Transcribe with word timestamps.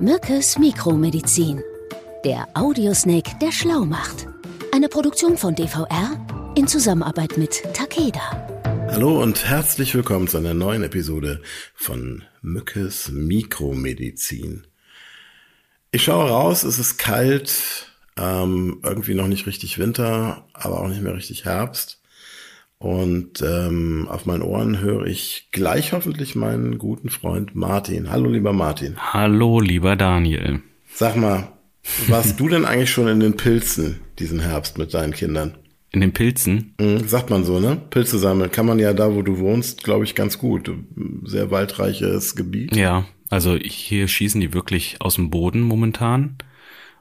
Mückes 0.00 0.58
Mikromedizin. 0.58 1.62
Der 2.24 2.48
Audiosnake, 2.54 3.38
der 3.40 3.52
schlau 3.52 3.84
macht. 3.84 4.26
Eine 4.72 4.88
Produktion 4.88 5.38
von 5.38 5.54
DVR 5.54 6.52
in 6.56 6.66
Zusammenarbeit 6.66 7.38
mit 7.38 7.62
Takeda. 7.74 8.20
Hallo 8.88 9.22
und 9.22 9.46
herzlich 9.46 9.94
willkommen 9.94 10.26
zu 10.26 10.38
einer 10.38 10.52
neuen 10.52 10.82
Episode 10.82 11.40
von 11.74 12.24
Mückes 12.42 13.10
Mikromedizin. 13.12 14.66
Ich 15.92 16.02
schaue 16.02 16.28
raus, 16.28 16.64
es 16.64 16.80
ist 16.80 16.98
kalt, 16.98 17.92
ähm, 18.16 18.80
irgendwie 18.82 19.14
noch 19.14 19.28
nicht 19.28 19.46
richtig 19.46 19.78
Winter, 19.78 20.48
aber 20.54 20.80
auch 20.80 20.88
nicht 20.88 21.02
mehr 21.02 21.14
richtig 21.14 21.44
Herbst. 21.44 22.00
Und 22.84 23.40
ähm, 23.40 24.08
auf 24.10 24.26
meinen 24.26 24.42
Ohren 24.42 24.78
höre 24.78 25.06
ich 25.06 25.48
gleich 25.52 25.94
hoffentlich 25.94 26.34
meinen 26.34 26.76
guten 26.76 27.08
Freund 27.08 27.54
Martin. 27.54 28.10
Hallo, 28.10 28.28
lieber 28.28 28.52
Martin. 28.52 28.96
Hallo, 28.98 29.58
lieber 29.58 29.96
Daniel. 29.96 30.60
Sag 30.92 31.16
mal, 31.16 31.48
warst 32.08 32.38
du 32.38 32.46
denn 32.46 32.66
eigentlich 32.66 32.90
schon 32.90 33.08
in 33.08 33.20
den 33.20 33.38
Pilzen 33.38 34.00
diesen 34.18 34.40
Herbst 34.40 34.76
mit 34.76 34.92
deinen 34.92 35.14
Kindern? 35.14 35.56
In 35.92 36.02
den 36.02 36.12
Pilzen? 36.12 36.74
Mhm, 36.78 37.08
sagt 37.08 37.30
man 37.30 37.44
so, 37.44 37.58
ne? 37.58 37.80
Pilze 37.88 38.18
sammeln 38.18 38.50
kann 38.50 38.66
man 38.66 38.78
ja 38.78 38.92
da, 38.92 39.14
wo 39.14 39.22
du 39.22 39.38
wohnst, 39.38 39.82
glaube 39.82 40.04
ich, 40.04 40.14
ganz 40.14 40.38
gut. 40.38 40.70
Sehr 41.24 41.50
waldreiches 41.50 42.36
Gebiet. 42.36 42.76
Ja, 42.76 43.06
also 43.30 43.56
hier 43.56 44.08
schießen 44.08 44.42
die 44.42 44.52
wirklich 44.52 44.96
aus 45.00 45.14
dem 45.14 45.30
Boden 45.30 45.62
momentan. 45.62 46.36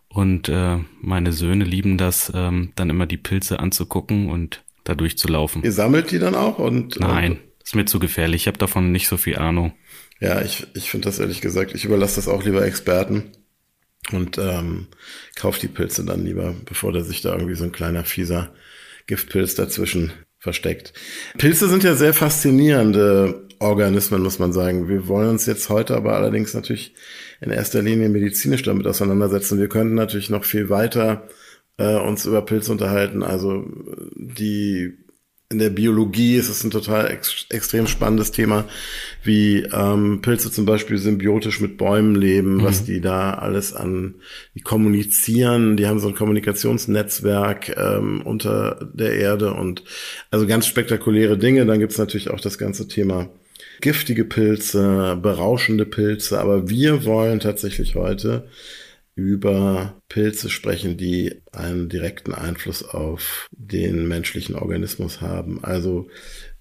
Und 0.07 0.47
äh, 0.47 0.77
meine 1.02 1.33
Söhne 1.33 1.65
lieben 1.65 1.97
das, 1.97 2.31
ähm, 2.33 2.71
dann 2.75 2.89
immer 2.89 3.05
die 3.05 3.17
Pilze 3.17 3.59
anzugucken 3.59 4.29
und 4.29 4.62
da 4.83 4.95
durchzulaufen. 4.95 5.63
Ihr 5.63 5.71
sammelt 5.71 6.11
die 6.11 6.19
dann 6.19 6.35
auch? 6.35 6.59
Und, 6.59 6.99
Nein, 6.99 7.33
und, 7.33 7.39
ist 7.63 7.75
mir 7.75 7.85
zu 7.85 7.99
gefährlich. 7.99 8.43
Ich 8.43 8.47
habe 8.47 8.57
davon 8.57 8.91
nicht 8.91 9.07
so 9.07 9.17
viel 9.17 9.37
Ahnung. 9.37 9.73
Ja, 10.19 10.41
ich, 10.41 10.67
ich 10.73 10.89
finde 10.89 11.07
das 11.07 11.19
ehrlich 11.19 11.41
gesagt, 11.41 11.73
ich 11.75 11.85
überlasse 11.85 12.15
das 12.15 12.27
auch 12.27 12.43
lieber 12.43 12.65
Experten 12.65 13.31
und 14.11 14.38
ähm, 14.38 14.88
kauf 15.35 15.58
die 15.59 15.67
Pilze 15.67 16.05
dann 16.05 16.25
lieber, 16.25 16.55
bevor 16.66 16.91
da 16.91 17.02
sich 17.02 17.21
da 17.21 17.33
irgendwie 17.33 17.55
so 17.55 17.63
ein 17.63 17.71
kleiner 17.71 18.03
fieser 18.03 18.53
Giftpilz 19.08 19.55
dazwischen 19.55 20.13
versteckt. 20.39 20.93
Pilze 21.38 21.69
sind 21.69 21.83
ja 21.83 21.95
sehr 21.95 22.13
faszinierende 22.13 23.47
Organismen, 23.59 24.21
muss 24.21 24.39
man 24.39 24.52
sagen. 24.52 24.89
Wir 24.89 25.08
wollen 25.08 25.30
uns 25.30 25.45
jetzt 25.45 25.69
heute 25.69 25.95
aber 25.95 26.15
allerdings 26.15 26.53
natürlich 26.53 26.93
in 27.39 27.49
erster 27.49 27.81
Linie 27.81 28.09
medizinisch 28.09 28.63
damit 28.63 28.86
auseinandersetzen. 28.86 29.59
Wir 29.59 29.69
könnten 29.69 29.95
natürlich 29.95 30.30
noch 30.30 30.43
viel 30.43 30.69
weiter 30.69 31.27
äh, 31.77 31.95
uns 31.95 32.25
über 32.25 32.41
Pilze 32.43 32.71
unterhalten. 32.71 33.23
Also 33.23 33.66
die 34.16 34.97
in 35.53 35.59
der 35.59 35.69
Biologie 35.69 36.35
ist 36.35 36.49
es 36.49 36.63
ein 36.63 36.71
total 36.71 37.11
ex 37.11 37.45
extrem 37.49 37.85
spannendes 37.85 38.31
Thema, 38.31 38.65
wie 39.23 39.59
ähm, 39.71 40.21
Pilze 40.21 40.52
zum 40.52 40.65
Beispiel 40.65 40.97
symbiotisch 40.97 41.61
mit 41.61 41.77
Bäumen 41.77 42.15
leben, 42.15 42.55
mhm. 42.55 42.63
was 42.63 42.83
die 42.83 42.99
da 42.99 43.35
alles 43.35 43.73
an, 43.73 44.15
die 44.55 44.61
kommunizieren, 44.61 45.77
die 45.77 45.85
haben 45.85 45.99
so 45.99 46.07
ein 46.07 46.15
Kommunikationsnetzwerk 46.15 47.77
ähm, 47.77 48.21
unter 48.23 48.89
der 48.93 49.13
Erde 49.13 49.53
und 49.53 49.83
also 50.31 50.47
ganz 50.47 50.65
spektakuläre 50.65 51.37
Dinge. 51.37 51.65
Dann 51.65 51.80
gibt's 51.80 51.99
natürlich 51.99 52.31
auch 52.31 52.41
das 52.41 52.58
ganze 52.58 52.87
Thema 52.87 53.30
giftige 53.80 54.25
Pilze, 54.25 55.17
berauschende 55.21 55.85
Pilze, 55.85 56.39
aber 56.39 56.69
wir 56.69 57.05
wollen 57.05 57.39
tatsächlich 57.39 57.95
heute 57.95 58.47
über 59.15 60.02
Pilze 60.14 60.52
sprechen, 60.52 60.95
die 60.95 61.42
einen 61.52 61.89
direkten 61.89 62.36
Einfluss 62.36 62.88
auf 62.88 63.47
den 63.52 64.08
menschlichen 64.08 64.53
Organismus 64.53 65.22
haben. 65.22 65.64
Also 65.64 66.08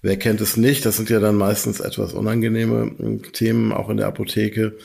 wer 0.01 0.17
kennt 0.17 0.41
es 0.41 0.57
nicht? 0.57 0.87
Das 0.87 0.97
sind 0.97 1.11
ja 1.11 1.19
dann 1.19 1.35
meistens 1.35 1.79
etwas 1.79 2.13
unangenehme 2.13 3.21
Themen, 3.31 3.71
auch 3.71 3.89
in 3.89 3.97
der 3.97 4.07
Apotheke. 4.07 4.75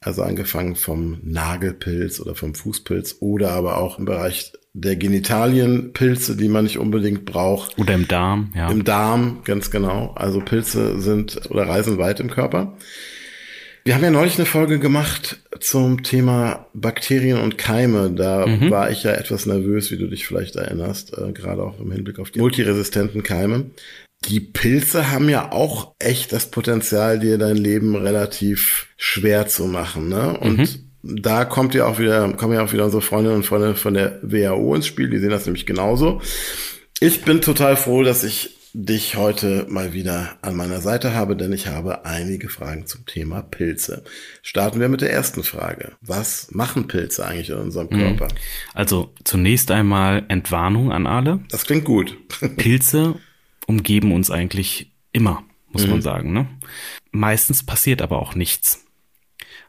Also 0.00 0.22
angefangen 0.22 0.74
vom 0.74 1.18
Nagelpilz 1.22 2.18
oder 2.18 2.34
vom 2.34 2.54
Fußpilz 2.54 3.16
oder 3.20 3.50
aber 3.50 3.76
auch 3.76 3.98
im 3.98 4.06
Bereich 4.06 4.54
der 4.72 4.96
Genitalienpilze, 4.96 6.34
die 6.34 6.48
man 6.48 6.64
nicht 6.64 6.78
unbedingt 6.78 7.26
braucht. 7.26 7.78
Oder 7.78 7.92
im 7.92 8.08
Darm, 8.08 8.52
ja. 8.56 8.70
Im 8.70 8.84
Darm, 8.84 9.42
ganz 9.44 9.70
genau. 9.70 10.14
Also 10.16 10.40
Pilze 10.40 10.98
sind 10.98 11.42
oder 11.50 11.68
reisen 11.68 11.98
weit 11.98 12.20
im 12.20 12.30
Körper. 12.30 12.78
Wir 13.86 13.94
haben 13.94 14.02
ja 14.02 14.10
neulich 14.10 14.38
eine 14.38 14.46
Folge 14.46 14.78
gemacht 14.78 15.40
zum 15.60 16.02
Thema 16.02 16.66
Bakterien 16.72 17.38
und 17.38 17.58
Keime. 17.58 18.10
Da 18.10 18.46
mhm. 18.46 18.70
war 18.70 18.90
ich 18.90 19.02
ja 19.02 19.12
etwas 19.12 19.44
nervös, 19.44 19.90
wie 19.90 19.98
du 19.98 20.06
dich 20.06 20.26
vielleicht 20.26 20.56
erinnerst, 20.56 21.12
äh, 21.18 21.32
gerade 21.32 21.62
auch 21.62 21.78
im 21.78 21.92
Hinblick 21.92 22.18
auf 22.18 22.30
die 22.30 22.38
multiresistenten 22.38 23.22
Keime. 23.22 23.66
Die 24.26 24.40
Pilze 24.40 25.10
haben 25.10 25.28
ja 25.28 25.52
auch 25.52 25.92
echt 25.98 26.32
das 26.32 26.50
Potenzial, 26.50 27.18
dir 27.18 27.36
dein 27.36 27.58
Leben 27.58 27.94
relativ 27.94 28.86
schwer 28.96 29.48
zu 29.48 29.66
machen. 29.66 30.08
Ne? 30.08 30.38
Und 30.38 30.58
mhm. 31.02 31.20
da 31.20 31.44
kommt 31.44 31.74
ja 31.74 31.84
auch 31.84 31.98
wieder, 31.98 32.32
kommen 32.32 32.54
ja 32.54 32.64
auch 32.64 32.72
wieder 32.72 32.86
unsere 32.86 33.02
Freundinnen 33.02 33.36
und 33.36 33.44
Freunde 33.44 33.74
von 33.74 33.92
der 33.92 34.18
WHO 34.22 34.76
ins 34.76 34.86
Spiel. 34.86 35.10
Die 35.10 35.18
sehen 35.18 35.28
das 35.28 35.44
nämlich 35.44 35.66
genauso. 35.66 36.22
Ich 37.00 37.20
bin 37.20 37.42
total 37.42 37.76
froh, 37.76 38.02
dass 38.02 38.24
ich 38.24 38.53
dich 38.76 39.16
heute 39.16 39.66
mal 39.68 39.92
wieder 39.92 40.36
an 40.42 40.56
meiner 40.56 40.80
Seite 40.80 41.14
habe, 41.14 41.36
denn 41.36 41.52
ich 41.52 41.68
habe 41.68 42.04
einige 42.04 42.48
Fragen 42.48 42.86
zum 42.86 43.06
Thema 43.06 43.40
Pilze. 43.40 44.02
Starten 44.42 44.80
wir 44.80 44.88
mit 44.88 45.00
der 45.00 45.12
ersten 45.12 45.44
Frage. 45.44 45.92
Was 46.00 46.50
machen 46.50 46.88
Pilze 46.88 47.24
eigentlich 47.24 47.50
in 47.50 47.56
unserem 47.56 47.86
mhm. 47.86 48.00
Körper? 48.00 48.28
Also 48.74 49.14
zunächst 49.22 49.70
einmal 49.70 50.24
Entwarnung 50.26 50.90
an 50.90 51.06
alle. 51.06 51.38
Das 51.50 51.64
klingt 51.64 51.84
gut. 51.84 52.18
Pilze 52.56 53.14
umgeben 53.68 54.12
uns 54.12 54.32
eigentlich 54.32 54.90
immer, 55.12 55.44
muss 55.70 55.84
mhm. 55.84 55.90
man 55.90 56.02
sagen. 56.02 56.32
Ne? 56.32 56.48
Meistens 57.12 57.64
passiert 57.64 58.02
aber 58.02 58.20
auch 58.20 58.34
nichts. 58.34 58.84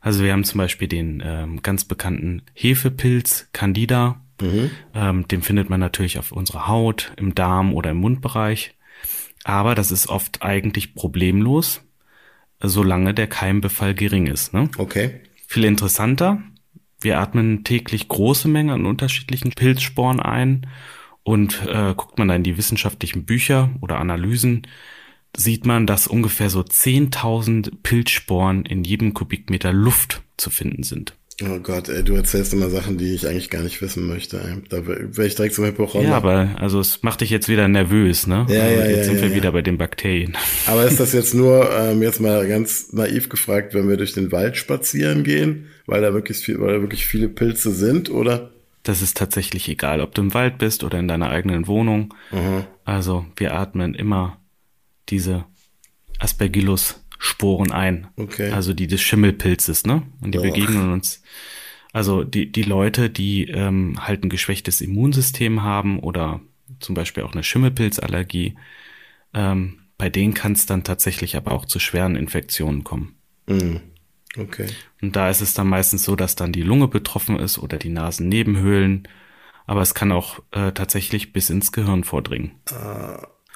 Also 0.01 0.23
wir 0.23 0.33
haben 0.33 0.43
zum 0.43 0.57
Beispiel 0.57 0.87
den 0.87 1.21
ähm, 1.23 1.61
ganz 1.61 1.85
bekannten 1.85 2.41
Hefepilz 2.55 3.49
Candida. 3.53 4.19
Mhm. 4.41 4.71
Ähm, 4.95 5.27
den 5.27 5.43
findet 5.43 5.69
man 5.69 5.79
natürlich 5.79 6.17
auf 6.17 6.31
unserer 6.31 6.67
Haut, 6.67 7.13
im 7.17 7.35
Darm 7.35 7.71
oder 7.71 7.91
im 7.91 7.97
Mundbereich. 7.97 8.75
Aber 9.45 9.75
das 9.75 9.91
ist 9.91 10.09
oft 10.09 10.41
eigentlich 10.41 10.95
problemlos, 10.95 11.81
solange 12.59 13.13
der 13.13 13.27
Keimbefall 13.27 13.93
gering 13.93 14.25
ist. 14.25 14.55
Ne? 14.55 14.69
Okay. 14.75 15.21
Viel 15.47 15.65
interessanter, 15.65 16.41
wir 16.99 17.19
atmen 17.19 17.63
täglich 17.63 18.07
große 18.07 18.47
Mengen 18.47 18.71
an 18.71 18.85
unterschiedlichen 18.87 19.51
Pilzsporen 19.51 20.19
ein 20.19 20.65
und 21.21 21.61
äh, 21.67 21.93
guckt 21.95 22.17
man 22.17 22.27
dann 22.27 22.37
in 22.37 22.43
die 22.43 22.57
wissenschaftlichen 22.57 23.25
Bücher 23.25 23.69
oder 23.81 23.99
Analysen, 23.99 24.65
sieht 25.37 25.63
man, 25.63 25.85
dass 25.85 26.07
ungefähr 26.07 26.49
so 26.49 26.61
10.000 26.61 27.83
Pilzsporen 27.83 28.65
in 28.65 28.83
jedem 28.83 29.13
Kubikmeter 29.13 29.71
Luft 29.73 30.23
zu 30.37 30.49
finden 30.49 30.81
sind. 30.81 31.13
Oh 31.43 31.59
Gott, 31.59 31.89
ey, 31.89 32.01
du 32.01 32.15
erzählst 32.15 32.53
immer 32.53 32.69
Sachen, 32.69 32.97
die 32.97 33.13
ich 33.13 33.27
eigentlich 33.27 33.49
gar 33.49 33.61
nicht 33.61 33.81
wissen 33.81 34.07
möchte. 34.07 34.39
Ey. 34.39 34.63
Da 34.69 34.87
wäre 34.87 35.27
ich 35.27 35.35
direkt 35.35 35.53
zum 35.53 35.65
Hypochonder. 35.65 36.09
Ja, 36.09 36.15
aber 36.15 36.55
also 36.59 36.79
es 36.79 37.03
macht 37.03 37.19
dich 37.19 37.29
jetzt 37.29 37.49
wieder 37.49 37.67
nervös, 37.67 38.25
ne? 38.25 38.45
Ja, 38.47 38.55
ja, 38.55 38.61
also 38.63 38.89
jetzt 38.89 38.97
ja, 38.97 39.03
sind 39.03 39.15
ja, 39.15 39.21
wir 39.23 39.29
ja. 39.29 39.35
wieder 39.35 39.51
bei 39.51 39.61
den 39.61 39.77
Bakterien. 39.77 40.37
Aber 40.65 40.85
ist 40.85 40.99
das 40.99 41.11
jetzt 41.11 41.33
nur 41.33 41.69
ähm, 41.77 42.01
jetzt 42.01 42.21
mal 42.21 42.47
ganz 42.47 42.93
naiv 42.93 43.27
gefragt, 43.27 43.73
wenn 43.73 43.89
wir 43.89 43.97
durch 43.97 44.13
den 44.13 44.31
Wald 44.31 44.55
spazieren 44.55 45.25
gehen, 45.25 45.67
weil 45.87 46.01
da 46.01 46.13
wirklich 46.13 46.37
viel, 46.37 46.59
weil 46.61 46.75
da 46.75 46.81
wirklich 46.81 47.05
viele 47.05 47.27
Pilze 47.27 47.71
sind, 47.71 48.09
oder? 48.09 48.51
Das 48.83 49.01
ist 49.01 49.17
tatsächlich 49.17 49.67
egal, 49.67 49.99
ob 49.99 50.15
du 50.15 50.21
im 50.21 50.33
Wald 50.33 50.57
bist 50.57 50.85
oder 50.85 50.99
in 50.99 51.09
deiner 51.09 51.31
eigenen 51.31 51.67
Wohnung. 51.67 52.13
Mhm. 52.31 52.63
Also 52.85 53.25
wir 53.35 53.55
atmen 53.55 53.93
immer 53.93 54.37
diese 55.09 55.43
Aspergillus 56.19 57.04
Sporen 57.17 57.71
ein. 57.71 58.07
Okay. 58.17 58.51
Also 58.51 58.73
die 58.73 58.87
des 58.87 59.01
Schimmelpilzes, 59.01 59.85
ne? 59.85 60.03
Und 60.21 60.33
die 60.33 60.39
Och. 60.39 60.43
begegnen 60.43 60.91
uns. 60.91 61.21
Also 61.93 62.23
die, 62.23 62.51
die 62.51 62.63
Leute, 62.63 63.09
die 63.09 63.45
ähm, 63.49 64.05
halt 64.05 64.23
ein 64.23 64.29
geschwächtes 64.29 64.81
Immunsystem 64.81 65.63
haben 65.63 65.99
oder 65.99 66.41
zum 66.79 66.93
Beispiel 66.93 67.23
auch 67.23 67.31
eine 67.31 67.43
Schimmelpilzallergie, 67.43 68.55
ähm, 69.33 69.79
bei 69.97 70.09
denen 70.09 70.33
kann 70.33 70.51
es 70.53 70.65
dann 70.65 70.83
tatsächlich 70.83 71.37
aber 71.37 71.51
auch 71.51 71.65
zu 71.65 71.79
schweren 71.79 72.15
Infektionen 72.15 72.83
kommen. 72.83 73.15
Mm. 73.47 73.77
Okay. 74.37 74.67
Und 75.01 75.15
da 75.15 75.29
ist 75.29 75.41
es 75.41 75.53
dann 75.53 75.67
meistens 75.67 76.03
so, 76.03 76.15
dass 76.15 76.35
dann 76.35 76.51
die 76.51 76.63
Lunge 76.63 76.87
betroffen 76.87 77.39
ist 77.39 77.57
oder 77.57 77.77
die 77.77 77.89
Nasennebenhöhlen. 77.89 79.07
Aber 79.65 79.81
es 79.81 79.93
kann 79.93 80.11
auch 80.11 80.39
äh, 80.51 80.73
tatsächlich 80.73 81.31
bis 81.31 81.49
ins 81.49 81.71
Gehirn 81.71 82.03
vordringen. 82.03 82.51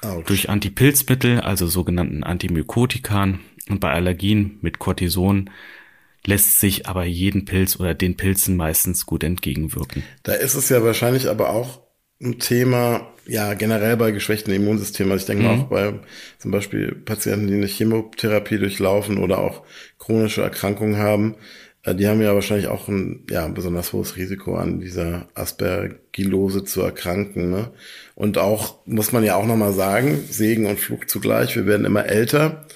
Uh, 0.02 0.22
Durch 0.22 0.48
Antipilzmittel, 0.48 1.40
also 1.40 1.66
sogenannten 1.66 2.24
Antimykotikern, 2.24 3.40
und 3.70 3.80
bei 3.80 3.90
Allergien 3.90 4.58
mit 4.60 4.78
Cortison 4.78 5.50
lässt 6.26 6.60
sich 6.60 6.86
aber 6.86 7.04
jeden 7.04 7.44
Pilz 7.44 7.78
oder 7.80 7.94
den 7.94 8.16
Pilzen 8.16 8.56
meistens 8.56 9.06
gut 9.06 9.24
entgegenwirken. 9.24 10.02
Da 10.22 10.34
ist 10.34 10.54
es 10.54 10.68
ja 10.68 10.82
wahrscheinlich 10.84 11.28
aber 11.28 11.50
auch 11.50 11.80
ein 12.22 12.38
Thema, 12.38 13.08
ja, 13.26 13.54
generell 13.54 13.96
bei 13.96 14.10
geschwächten 14.10 14.52
Immunsystemen. 14.52 15.12
Also 15.12 15.22
ich 15.22 15.26
denke 15.26 15.44
mhm. 15.44 15.60
auch 15.60 15.64
bei 15.64 15.94
zum 16.38 16.50
Beispiel 16.50 16.94
Patienten, 16.94 17.46
die 17.46 17.54
eine 17.54 17.66
Chemotherapie 17.66 18.58
durchlaufen 18.58 19.18
oder 19.18 19.38
auch 19.38 19.62
chronische 19.98 20.42
Erkrankungen 20.42 20.98
haben, 20.98 21.36
äh, 21.84 21.94
die 21.94 22.06
haben 22.06 22.20
ja 22.20 22.34
wahrscheinlich 22.34 22.68
auch 22.68 22.88
ein 22.88 23.24
ja, 23.30 23.44
ein 23.44 23.54
besonders 23.54 23.92
hohes 23.92 24.16
Risiko 24.16 24.56
an 24.56 24.80
dieser 24.80 25.28
Aspergillose 25.34 26.64
zu 26.64 26.82
erkranken. 26.82 27.50
Ne? 27.50 27.70
Und 28.14 28.38
auch, 28.38 28.78
muss 28.86 29.12
man 29.12 29.24
ja 29.24 29.36
auch 29.36 29.46
nochmal 29.46 29.72
sagen, 29.72 30.22
Segen 30.28 30.66
und 30.66 30.78
Fluch 30.78 31.06
zugleich, 31.06 31.56
wir 31.56 31.66
werden 31.66 31.86
immer 31.86 32.06
älter. 32.06 32.66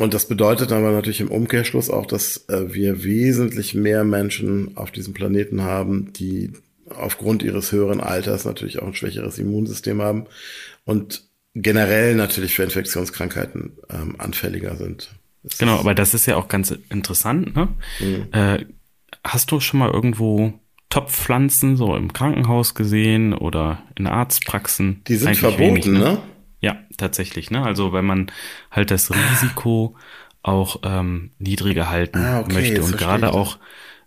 Und 0.00 0.14
das 0.14 0.26
bedeutet 0.26 0.72
aber 0.72 0.92
natürlich 0.92 1.20
im 1.20 1.30
Umkehrschluss 1.30 1.90
auch, 1.90 2.06
dass 2.06 2.48
äh, 2.48 2.72
wir 2.72 3.04
wesentlich 3.04 3.74
mehr 3.74 4.02
Menschen 4.02 4.74
auf 4.78 4.90
diesem 4.90 5.12
Planeten 5.12 5.62
haben, 5.62 6.14
die 6.14 6.52
aufgrund 6.88 7.42
ihres 7.42 7.70
höheren 7.70 8.00
Alters 8.00 8.46
natürlich 8.46 8.80
auch 8.80 8.86
ein 8.86 8.94
schwächeres 8.94 9.38
Immunsystem 9.38 10.00
haben 10.00 10.24
und 10.86 11.24
generell 11.54 12.14
natürlich 12.14 12.54
für 12.54 12.62
Infektionskrankheiten 12.62 13.72
ähm, 13.90 14.14
anfälliger 14.16 14.74
sind. 14.76 15.10
Das 15.42 15.58
genau, 15.58 15.76
aber 15.78 15.94
das 15.94 16.14
ist 16.14 16.24
ja 16.24 16.36
auch 16.36 16.48
ganz 16.48 16.70
interessant. 16.88 17.54
Ne? 17.54 17.68
Mhm. 18.00 18.26
Äh, 18.32 18.64
hast 19.22 19.52
du 19.52 19.60
schon 19.60 19.80
mal 19.80 19.90
irgendwo 19.90 20.54
Topfpflanzen 20.88 21.76
so 21.76 21.94
im 21.94 22.14
Krankenhaus 22.14 22.74
gesehen 22.74 23.34
oder 23.34 23.82
in 23.98 24.06
Arztpraxen? 24.06 25.02
Die 25.08 25.16
sind 25.16 25.28
Eigentlich 25.28 25.40
verboten, 25.40 25.62
wenig, 25.62 25.86
ne? 25.86 25.98
ne? 25.98 26.18
Ja, 26.60 26.78
tatsächlich. 26.96 27.50
Ne? 27.50 27.62
Also 27.62 27.92
wenn 27.92 28.04
man 28.04 28.30
halt 28.70 28.90
das 28.90 29.10
Risiko 29.10 29.96
auch 30.42 30.80
ähm, 30.84 31.30
niedriger 31.38 31.90
halten 31.90 32.18
ah, 32.18 32.40
okay, 32.40 32.52
möchte 32.52 32.82
und 32.82 32.96
gerade 32.96 33.32
auch 33.32 33.58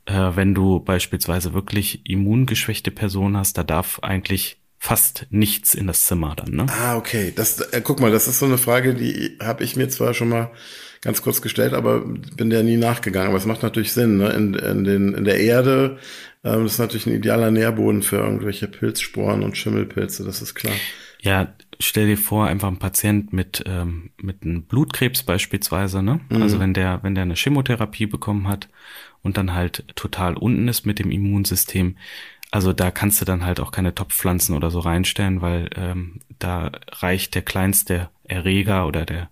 äh, 0.05 0.31
wenn 0.35 0.53
du 0.53 0.79
beispielsweise 0.79 1.53
wirklich 1.53 2.09
immungeschwächte 2.09 2.91
Personen 2.91 3.38
hast, 3.38 3.57
da 3.57 3.63
darf 3.63 4.00
eigentlich 4.01 4.57
fast 4.77 5.27
nichts 5.29 5.75
in 5.75 5.88
das 5.88 6.05
Zimmer 6.05 6.35
dann. 6.35 6.51
Ne? 6.51 6.65
Ah, 6.67 6.97
okay. 6.97 7.31
Das, 7.35 7.61
äh, 7.61 7.81
guck 7.81 8.01
mal, 8.01 8.11
das 8.11 8.27
ist 8.27 8.39
so 8.39 8.45
eine 8.45 8.57
Frage, 8.57 8.95
die 8.95 9.38
habe 9.41 9.63
ich 9.63 9.75
mir 9.75 9.88
zwar 9.88 10.13
schon 10.13 10.29
mal 10.29 10.51
ganz 11.01 11.21
kurz 11.21 11.41
gestellt, 11.41 11.73
aber 11.73 12.01
bin 12.01 12.50
der 12.50 12.63
nie 12.63 12.77
nachgegangen. 12.77 13.29
Aber 13.29 13.38
es 13.38 13.45
macht 13.45 13.63
natürlich 13.63 13.94
Sinn. 13.94 14.17
Ne? 14.17 14.29
In, 14.31 14.53
in, 14.55 14.83
den, 14.83 15.13
in 15.13 15.23
der 15.23 15.39
Erde 15.39 16.00
ähm, 16.44 16.63
das 16.63 16.73
ist 16.73 16.79
natürlich 16.79 17.07
ein 17.07 17.15
idealer 17.15 17.51
Nährboden 17.51 18.03
für 18.03 18.17
irgendwelche 18.17 18.67
Pilzsporen 18.67 19.44
und 19.44 19.57
Schimmelpilze, 19.57 20.23
das 20.23 20.41
ist 20.41 20.55
klar. 20.55 20.75
Ja, 21.21 21.53
stell 21.83 22.07
dir 22.07 22.18
vor, 22.18 22.47
einfach 22.47 22.68
ein 22.68 22.80
Patient 22.80 23.33
mit, 23.33 23.63
ähm, 23.65 24.12
mit 24.18 24.44
einem 24.44 24.63
Blutkrebs 24.63 25.24
beispielsweise, 25.24 26.01
ne? 26.01 26.19
Mhm. 26.30 26.41
Also 26.41 26.59
wenn 26.59 26.74
der, 26.74 27.03
wenn 27.03 27.15
der 27.15 27.24
eine 27.24 27.35
Chemotherapie 27.35 28.06
bekommen 28.06 28.47
hat 28.47 28.69
und 29.21 29.38
dann 29.38 29.53
halt 29.53 29.85
total 29.95 30.35
unten 30.35 30.68
ist 30.68 30.85
mit 30.85 31.00
dem 31.00 31.12
Immunsystem, 31.12 31.97
also 32.51 32.71
da 32.71 32.91
kannst 32.91 33.19
du 33.19 33.25
dann 33.25 33.45
halt 33.45 33.59
auch 33.59 33.71
keine 33.71 33.95
Topfpflanzen 33.95 34.56
oder 34.56 34.69
so 34.69 34.80
reinstellen, 34.80 35.41
weil 35.41 35.69
ähm, 35.75 36.19
da 36.38 36.71
reicht 36.91 37.33
der 37.33 37.41
kleinste 37.41 38.09
Erreger 38.25 38.86
oder 38.86 39.06
der 39.06 39.29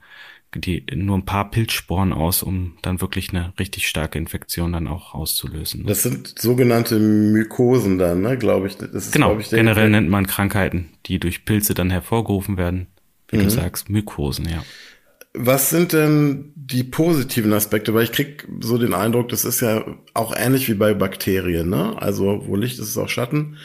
die 0.56 0.84
nur 0.94 1.18
ein 1.18 1.26
paar 1.26 1.50
Pilzsporen 1.50 2.12
aus, 2.12 2.44
um 2.44 2.74
dann 2.82 3.00
wirklich 3.00 3.30
eine 3.30 3.54
richtig 3.58 3.88
starke 3.88 4.18
Infektion 4.18 4.74
dann 4.74 4.88
auch 4.88 5.14
auszulösen. 5.14 5.86
Das 5.86 6.04
sind 6.04 6.40
sogenannte 6.40 7.00
Mykosen 7.00 7.98
dann, 7.98 8.22
ne, 8.22 8.38
glaube 8.38 8.68
ich. 8.68 8.78
Ist, 8.80 9.14
genau, 9.14 9.38
ich, 9.40 9.50
generell 9.50 9.90
nennt 9.90 10.10
man 10.10 10.28
Krankheiten, 10.28 10.90
die 11.06 11.20
durch 11.20 11.46
Pilze 11.46 11.74
dann 11.74 11.90
hervorgerufen 11.90 12.58
werden. 12.58 12.88
Wie 13.30 13.38
mhm. 13.38 13.44
du 13.44 13.50
sagst, 13.50 13.90
Mykosen, 13.90 14.50
ja. 14.50 14.64
Was 15.34 15.70
sind 15.70 15.94
denn 15.94 16.52
die 16.56 16.84
positiven 16.84 17.54
Aspekte? 17.54 17.94
Weil 17.94 18.04
ich 18.04 18.12
krieg 18.12 18.46
so 18.60 18.78
den 18.78 18.94
Eindruck, 18.94 19.30
das 19.30 19.46
ist 19.46 19.62
ja 19.62 19.86
auch 20.14 20.36
ähnlich 20.36 20.68
wie 20.68 20.74
bei 20.74 20.94
Bakterien, 20.94 21.70
ne? 21.70 21.96
Also 22.02 22.44
wo 22.46 22.58
Licht 22.58 22.80
ist, 22.80 22.90
ist 22.90 22.98
auch 22.98 23.08
Schatten 23.08 23.58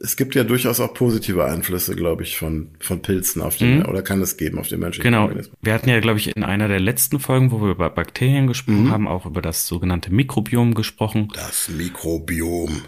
es 0.00 0.16
gibt 0.16 0.34
ja 0.34 0.44
durchaus 0.44 0.78
auch 0.80 0.94
positive 0.94 1.44
Einflüsse, 1.44 1.96
glaube 1.96 2.22
ich, 2.22 2.38
von, 2.38 2.68
von 2.78 3.02
Pilzen 3.02 3.42
auf 3.42 3.56
den, 3.56 3.78
mhm. 3.78 3.86
oder 3.86 4.02
kann 4.02 4.20
es 4.20 4.36
geben 4.36 4.58
auf 4.58 4.68
den 4.68 4.80
menschlichen 4.80 5.10
genau. 5.10 5.24
Organismus. 5.24 5.56
Wir 5.60 5.74
hatten 5.74 5.88
ja, 5.88 5.98
glaube 5.98 6.18
ich, 6.18 6.36
in 6.36 6.44
einer 6.44 6.68
der 6.68 6.78
letzten 6.78 7.18
Folgen, 7.18 7.50
wo 7.50 7.60
wir 7.60 7.70
über 7.70 7.90
Bakterien 7.90 8.46
gesprochen 8.46 8.84
mhm. 8.84 8.90
haben, 8.90 9.08
auch 9.08 9.26
über 9.26 9.42
das 9.42 9.66
sogenannte 9.66 10.12
Mikrobiom 10.12 10.74
gesprochen. 10.74 11.28
Das 11.34 11.68
Mikrobiom. 11.68 12.82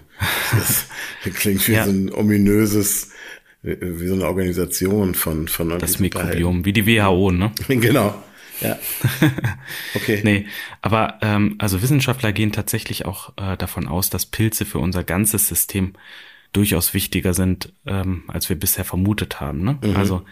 Das, 0.53 0.87
klingt 1.35 1.67
wie 1.67 1.73
ja. 1.73 1.85
so 1.85 1.91
ein 1.91 2.13
ominöses, 2.13 3.11
wie 3.63 4.07
so 4.07 4.15
eine 4.15 4.27
Organisation 4.27 5.15
von, 5.15 5.49
von 5.49 5.79
Das 5.79 5.99
Mikrobiom, 5.99 6.65
wie 6.65 6.73
die 6.73 6.87
WHO, 6.87 7.33
ne? 7.33 7.53
genau. 7.69 8.15
Ja. 8.61 8.79
Okay. 9.95 10.21
nee, 10.23 10.47
aber 10.83 11.19
ähm, 11.23 11.57
also 11.59 11.83
Wissenschaftler 11.83 12.33
gehen 12.33 12.53
tatsächlich 12.53 13.07
auch 13.07 13.33
äh, 13.37 13.57
davon 13.57 13.89
aus, 13.89 14.11
dass 14.11 14.27
Pilze 14.27 14.65
für 14.65 14.79
unser 14.79 15.03
ganzes 15.03 15.49
System 15.49 15.95
durchaus 16.53 16.95
wichtiger 16.95 17.35
sind, 17.35 17.73
ähm, 17.87 18.25
als 18.29 18.49
wir 18.49 18.57
bisher 18.59 18.85
vermutet 18.85 19.41
haben. 19.41 19.63
Ne? 19.63 19.79
Mhm. 19.83 19.97
Also 19.97 20.23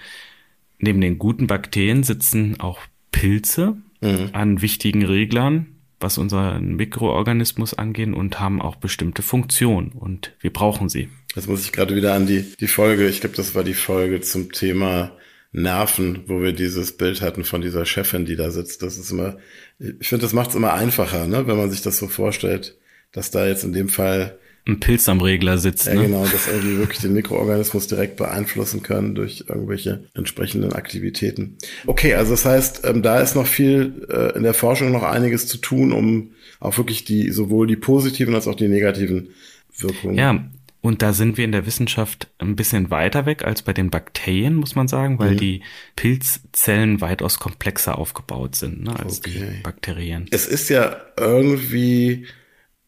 neben 0.78 1.00
den 1.00 1.18
guten 1.18 1.46
Bakterien 1.46 2.02
sitzen 2.02 2.60
auch 2.60 2.80
Pilze 3.12 3.76
mhm. 4.00 4.30
an 4.32 4.62
wichtigen 4.62 5.04
Reglern, 5.04 5.66
was 6.00 6.18
unseren 6.18 6.76
Mikroorganismus 6.76 7.74
angeht 7.74 8.12
und 8.12 8.38
haben 8.40 8.62
auch 8.62 8.76
bestimmte 8.76 9.22
Funktionen 9.22 9.90
und 9.92 10.34
wir 10.40 10.52
brauchen 10.52 10.88
sie. 10.88 11.08
Jetzt 11.34 11.48
muss 11.48 11.64
ich 11.64 11.72
gerade 11.72 11.96
wieder 11.96 12.14
an 12.14 12.26
die, 12.26 12.44
die 12.58 12.68
Folge, 12.68 13.08
ich 13.08 13.20
glaube, 13.20 13.36
das 13.36 13.54
war 13.54 13.64
die 13.64 13.74
Folge 13.74 14.20
zum 14.20 14.52
Thema 14.52 15.12
Nerven, 15.50 16.24
wo 16.26 16.42
wir 16.42 16.52
dieses 16.52 16.96
Bild 16.96 17.20
hatten 17.22 17.44
von 17.44 17.60
dieser 17.60 17.86
Chefin, 17.86 18.26
die 18.26 18.36
da 18.36 18.50
sitzt. 18.50 18.82
Das 18.82 18.98
ist 18.98 19.10
immer, 19.10 19.38
ich 19.78 20.08
finde, 20.08 20.22
das 20.22 20.32
macht 20.32 20.50
es 20.50 20.56
immer 20.56 20.74
einfacher, 20.74 21.26
ne, 21.26 21.46
wenn 21.46 21.56
man 21.56 21.70
sich 21.70 21.82
das 21.82 21.98
so 21.98 22.06
vorstellt, 22.06 22.76
dass 23.12 23.30
da 23.30 23.46
jetzt 23.46 23.64
in 23.64 23.72
dem 23.72 23.88
Fall 23.88 24.38
ein 24.68 24.80
Pilz 24.80 25.08
am 25.08 25.20
Regler 25.20 25.58
sitzt. 25.58 25.86
Ja, 25.86 25.94
ne? 25.94 26.02
genau, 26.02 26.24
dass 26.24 26.46
irgendwie 26.46 26.78
wirklich 26.78 27.00
den 27.00 27.14
Mikroorganismus 27.14 27.86
direkt 27.86 28.16
beeinflussen 28.16 28.82
können 28.82 29.14
durch 29.14 29.44
irgendwelche 29.48 30.04
entsprechenden 30.14 30.72
Aktivitäten. 30.74 31.56
Okay, 31.86 32.14
also 32.14 32.32
das 32.32 32.44
heißt, 32.44 32.82
ähm, 32.84 33.02
da 33.02 33.20
ist 33.20 33.34
noch 33.34 33.46
viel 33.46 34.06
äh, 34.10 34.36
in 34.36 34.42
der 34.42 34.54
Forschung 34.54 34.92
noch 34.92 35.02
einiges 35.02 35.46
zu 35.46 35.58
tun, 35.58 35.92
um 35.92 36.32
auch 36.60 36.76
wirklich 36.76 37.04
die 37.04 37.30
sowohl 37.30 37.66
die 37.66 37.76
positiven 37.76 38.34
als 38.34 38.46
auch 38.46 38.56
die 38.56 38.68
negativen 38.68 39.30
Wirkungen. 39.78 40.16
Ja, 40.16 40.44
und 40.80 41.02
da 41.02 41.12
sind 41.12 41.36
wir 41.36 41.44
in 41.44 41.52
der 41.52 41.66
Wissenschaft 41.66 42.28
ein 42.38 42.54
bisschen 42.54 42.90
weiter 42.90 43.26
weg 43.26 43.44
als 43.44 43.62
bei 43.62 43.72
den 43.72 43.90
Bakterien, 43.90 44.54
muss 44.54 44.76
man 44.76 44.86
sagen, 44.86 45.18
weil 45.18 45.32
mhm. 45.32 45.38
die 45.38 45.62
Pilzzellen 45.96 47.00
weitaus 47.00 47.38
komplexer 47.40 47.98
aufgebaut 47.98 48.54
sind 48.54 48.84
ne, 48.84 48.98
als 48.98 49.18
okay. 49.18 49.30
die 49.30 49.62
Bakterien. 49.62 50.26
Es 50.30 50.46
ist 50.46 50.68
ja 50.68 50.96
irgendwie 51.16 52.26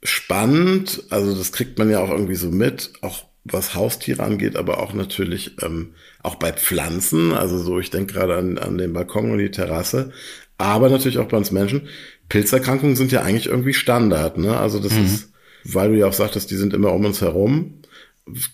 spannend. 0.02 1.05
Also 1.11 1.35
das 1.35 1.52
kriegt 1.52 1.79
man 1.79 1.91
ja 1.91 2.00
auch 2.00 2.11
irgendwie 2.11 2.35
so 2.35 2.50
mit, 2.50 2.93
auch 3.00 3.25
was 3.44 3.75
Haustiere 3.75 4.23
angeht, 4.23 4.56
aber 4.56 4.81
auch 4.81 4.93
natürlich 4.93 5.56
ähm, 5.62 5.94
auch 6.23 6.37
bei 6.37 6.52
Pflanzen. 6.52 7.32
Also 7.32 7.58
so, 7.58 7.79
ich 7.79 7.91
denke 7.91 8.14
gerade 8.14 8.37
an, 8.37 8.58
an 8.58 8.79
den 8.79 8.93
Balkon 8.93 9.31
und 9.31 9.38
die 9.38 9.50
Terrasse, 9.50 10.12
aber 10.58 10.91
natürlich 10.91 11.19
auch 11.19 11.29
bei 11.29 11.37
uns 11.37 11.50
Menschen. 11.50 11.88
Pilzerkrankungen 12.29 12.97
sind 12.97 13.12
ja 13.12 13.23
eigentlich 13.23 13.47
irgendwie 13.47 13.75
Standard. 13.75 14.38
Ne? 14.38 14.56
Also 14.56 14.79
das 14.79 14.93
mhm. 14.93 15.05
ist, 15.05 15.32
weil 15.64 15.91
du 15.91 15.99
ja 15.99 16.06
auch 16.06 16.12
sagtest, 16.12 16.50
die 16.50 16.56
sind 16.56 16.75
immer 16.75 16.93
um 16.93 17.05
uns 17.05 17.20
herum. 17.20 17.75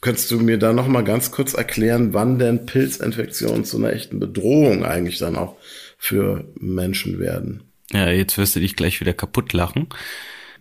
Könntest 0.00 0.30
du 0.30 0.38
mir 0.38 0.58
da 0.58 0.72
noch 0.72 0.86
mal 0.86 1.04
ganz 1.04 1.30
kurz 1.30 1.52
erklären, 1.52 2.14
wann 2.14 2.38
denn 2.38 2.64
Pilzinfektionen 2.64 3.64
zu 3.64 3.76
einer 3.76 3.92
echten 3.92 4.18
Bedrohung 4.18 4.84
eigentlich 4.84 5.18
dann 5.18 5.36
auch 5.36 5.56
für 5.98 6.44
Menschen 6.58 7.18
werden? 7.18 7.64
Ja, 7.92 8.08
jetzt 8.10 8.38
wirst 8.38 8.56
du 8.56 8.60
dich 8.60 8.76
gleich 8.76 9.00
wieder 9.00 9.12
kaputt 9.12 9.52
lachen. 9.52 9.88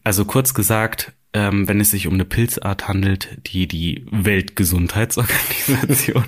Also 0.05 0.23
kurz 0.23 0.53
gesagt, 0.53 1.11
ähm, 1.33 1.67
wenn 1.67 1.81
es 1.81 1.89
sich 1.89 2.07
um 2.07 2.13
eine 2.13 2.25
Pilzart 2.25 2.87
handelt, 2.87 3.39
die 3.47 3.67
die 3.67 4.05
Weltgesundheitsorganisation 4.11 6.23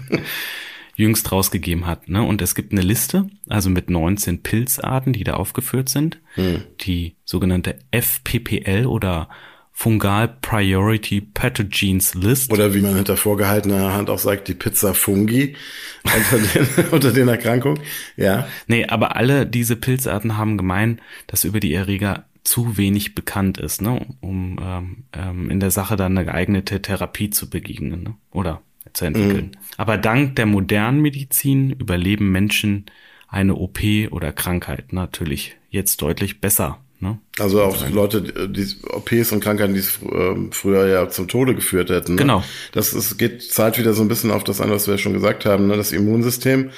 jüngst 0.95 1.31
rausgegeben 1.31 1.85
hat. 1.85 2.09
Ne? 2.09 2.23
Und 2.23 2.41
es 2.41 2.55
gibt 2.55 2.71
eine 2.71 2.81
Liste, 2.81 3.29
also 3.47 3.69
mit 3.69 3.91
19 3.91 4.41
Pilzarten, 4.41 5.13
die 5.13 5.23
da 5.23 5.35
aufgeführt 5.35 5.89
sind. 5.89 6.17
Hm. 6.33 6.63
Die 6.81 7.17
sogenannte 7.23 7.77
FPPL 7.91 8.87
oder 8.87 9.29
Fungal 9.71 10.27
Priority 10.41 11.21
Pathogens 11.21 12.15
List. 12.15 12.51
Oder 12.51 12.73
wie 12.73 12.81
man 12.81 12.95
hinter 12.95 13.15
vorgehaltener 13.15 13.93
Hand 13.93 14.09
auch 14.09 14.17
sagt, 14.17 14.47
die 14.47 14.55
Pizza 14.55 14.95
Fungi 14.95 15.55
unter 16.03 16.39
den, 16.39 16.67
unter 16.89 17.13
den 17.13 17.27
Erkrankungen. 17.27 17.79
Ja. 18.15 18.47
Nee, 18.65 18.87
aber 18.87 19.15
alle 19.15 19.45
diese 19.45 19.75
Pilzarten 19.75 20.35
haben 20.35 20.57
gemein, 20.57 20.99
dass 21.27 21.43
über 21.43 21.59
die 21.59 21.75
Erreger 21.75 22.25
zu 22.47 22.77
wenig 22.77 23.13
bekannt 23.13 23.57
ist, 23.57 23.81
ne, 23.81 24.05
um 24.21 24.57
ähm, 24.61 25.03
ähm, 25.11 25.49
in 25.49 25.59
der 25.59 25.69
Sache 25.69 25.97
dann 25.97 26.17
eine 26.17 26.25
geeignete 26.25 26.81
Therapie 26.81 27.29
zu 27.29 27.49
begegnen 27.49 28.03
ne, 28.03 28.15
oder 28.31 28.61
zu 28.93 29.03
entwickeln. 29.03 29.51
Mhm. 29.53 29.59
Aber 29.75 29.97
dank 29.97 30.37
der 30.37 30.45
modernen 30.45 31.01
Medizin 31.01 31.71
überleben 31.71 32.31
Menschen 32.31 32.85
eine 33.27 33.55
OP 33.55 33.79
oder 34.11 34.31
Krankheit 34.31 34.93
natürlich 34.93 35.57
jetzt 35.69 36.01
deutlich 36.01 36.39
besser. 36.39 36.79
Ne? 37.01 37.19
Also 37.37 37.61
auch 37.61 37.81
also 37.81 37.93
Leute, 37.93 38.47
die 38.47 38.65
OPs 38.91 39.33
und 39.33 39.41
Krankheiten, 39.41 39.73
die 39.73 39.81
es 39.81 39.99
ähm, 40.09 40.53
früher 40.53 40.87
ja 40.87 41.09
zum 41.09 41.27
Tode 41.27 41.53
geführt 41.53 41.89
hätten. 41.89 42.13
Ne? 42.13 42.21
Genau. 42.21 42.45
Das 42.71 42.93
ist, 42.93 43.17
geht 43.17 43.43
zahlt 43.43 43.77
wieder 43.77 43.93
so 43.93 44.03
ein 44.03 44.07
bisschen 44.07 44.31
auf 44.31 44.45
das 44.45 44.61
an, 44.61 44.71
was 44.71 44.87
wir 44.87 44.97
schon 44.97 45.11
gesagt 45.11 45.45
haben, 45.45 45.67
ne? 45.67 45.75
das 45.75 45.91
Immunsystem 45.91 46.71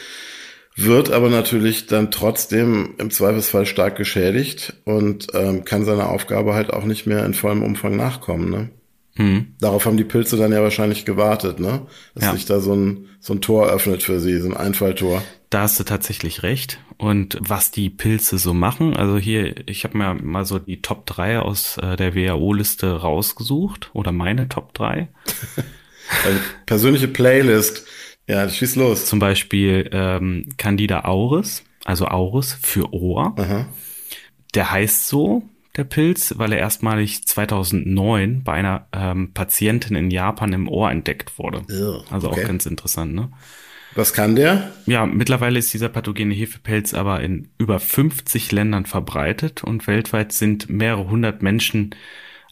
wird 0.83 1.11
aber 1.11 1.29
natürlich 1.29 1.87
dann 1.87 2.11
trotzdem 2.11 2.95
im 2.97 3.11
Zweifelsfall 3.11 3.65
stark 3.65 3.95
geschädigt 3.95 4.73
und 4.85 5.27
ähm, 5.33 5.65
kann 5.65 5.85
seiner 5.85 6.09
Aufgabe 6.09 6.53
halt 6.53 6.71
auch 6.71 6.85
nicht 6.85 7.05
mehr 7.05 7.25
in 7.25 7.33
vollem 7.33 7.63
Umfang 7.63 7.95
nachkommen. 7.95 8.49
Ne? 8.49 8.69
Hm. 9.15 9.47
Darauf 9.59 9.85
haben 9.85 9.97
die 9.97 10.03
Pilze 10.03 10.37
dann 10.37 10.51
ja 10.51 10.61
wahrscheinlich 10.61 11.03
gewartet, 11.03 11.59
ne? 11.59 11.81
Dass 12.15 12.23
ja. 12.23 12.33
sich 12.33 12.45
da 12.45 12.61
so 12.61 12.73
ein, 12.73 13.09
so 13.19 13.33
ein 13.33 13.41
Tor 13.41 13.67
öffnet 13.67 14.01
für 14.01 14.19
sie, 14.19 14.39
so 14.39 14.47
ein 14.47 14.55
Einfalltor. 14.55 15.21
Da 15.49 15.61
hast 15.61 15.79
du 15.79 15.83
tatsächlich 15.83 16.43
recht. 16.43 16.79
Und 16.97 17.37
was 17.41 17.71
die 17.71 17.89
Pilze 17.89 18.37
so 18.37 18.53
machen, 18.53 18.95
also 18.95 19.17
hier, 19.17 19.67
ich 19.67 19.83
habe 19.83 19.97
mir 19.97 20.13
mal 20.13 20.45
so 20.45 20.59
die 20.59 20.81
Top 20.81 21.05
3 21.05 21.39
aus 21.39 21.77
äh, 21.77 21.97
der 21.97 22.15
WHO-Liste 22.15 23.01
rausgesucht 23.01 23.89
oder 23.93 24.11
meine 24.11 24.47
Top 24.47 24.73
3. 24.73 25.09
also 26.25 26.39
persönliche 26.65 27.07
Playlist 27.07 27.85
ja, 28.29 28.47
schieß 28.47 28.75
los. 28.75 29.05
Zum 29.05 29.19
Beispiel 29.19 29.89
ähm, 29.91 30.49
Candida 30.57 31.05
auris, 31.05 31.63
also 31.83 32.05
Auris 32.05 32.57
für 32.61 32.93
Ohr. 32.93 33.33
Aha. 33.37 33.67
der 34.53 34.71
heißt 34.71 35.07
so, 35.07 35.43
der 35.75 35.83
Pilz, 35.83 36.35
weil 36.37 36.53
er 36.53 36.59
erstmalig 36.59 37.25
2009 37.25 38.43
bei 38.43 38.53
einer 38.53 38.87
ähm, 38.91 39.33
Patientin 39.33 39.95
in 39.95 40.11
Japan 40.11 40.53
im 40.53 40.67
Ohr 40.67 40.91
entdeckt 40.91 41.39
wurde. 41.39 41.61
Ugh, 41.69 42.03
also 42.11 42.29
okay. 42.29 42.43
auch 42.43 42.47
ganz 42.47 42.65
interessant, 42.65 43.13
ne? 43.13 43.31
Was 43.95 44.13
kann 44.13 44.35
der? 44.35 44.71
Ja, 44.85 45.05
mittlerweile 45.07 45.57
ist 45.57 45.73
dieser 45.73 45.89
pathogene 45.89 46.35
Hefepilz 46.35 46.93
aber 46.93 47.21
in 47.21 47.49
über 47.57 47.79
50 47.79 48.51
Ländern 48.51 48.85
verbreitet 48.85 49.63
und 49.63 49.87
weltweit 49.87 50.31
sind 50.31 50.69
mehrere 50.69 51.09
hundert 51.09 51.41
Menschen 51.41 51.95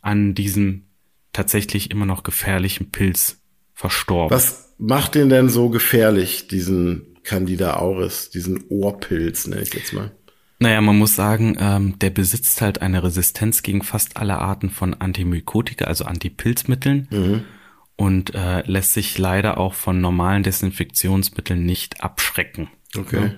an 0.01 0.34
diesem 0.34 0.86
tatsächlich 1.34 1.91
immer 1.91 2.07
noch 2.07 2.24
gefährlichen 2.24 2.89
Pilz 2.89 3.39
verstorben. 3.74 4.36
Was 4.36 4.66
macht 4.77 5.15
den 5.15 5.29
denn 5.29 5.50
so 5.50 5.69
gefährlich, 5.69 6.48
diesen 6.48 7.17
Candida 7.24 7.77
auris, 7.77 8.29
diesen 8.29 8.63
Ohrpilz, 8.69 9.48
nenne 9.48 9.62
ich 9.62 9.74
jetzt 9.74 9.93
mal? 9.93 10.12
Naja, 10.60 10.81
man 10.81 10.98
muss 10.98 11.15
sagen, 11.15 11.55
ähm, 11.60 12.00
der 12.00 12.10
besitzt 12.10 12.62
halt 12.62 12.81
eine 12.81 13.03
Resistenz 13.03 13.62
gegen 13.62 13.84
fast 13.84 14.17
alle 14.17 14.39
Arten 14.39 14.69
von 14.69 14.96
Antimykotika, 14.96 15.86
also 15.86 16.05
Antipilzmitteln. 16.05 17.07
Mhm. 17.12 17.43
Und 17.96 18.36
äh, 18.36 18.62
lässt 18.62 18.93
sich 18.93 19.17
leider 19.17 19.57
auch 19.57 19.74
von 19.74 20.01
normalen 20.01 20.43
Desinfektionsmitteln 20.43 21.63
nicht 21.63 22.03
abschrecken. 22.03 22.69
Okay. 22.96 23.22
Ja. 23.22 23.31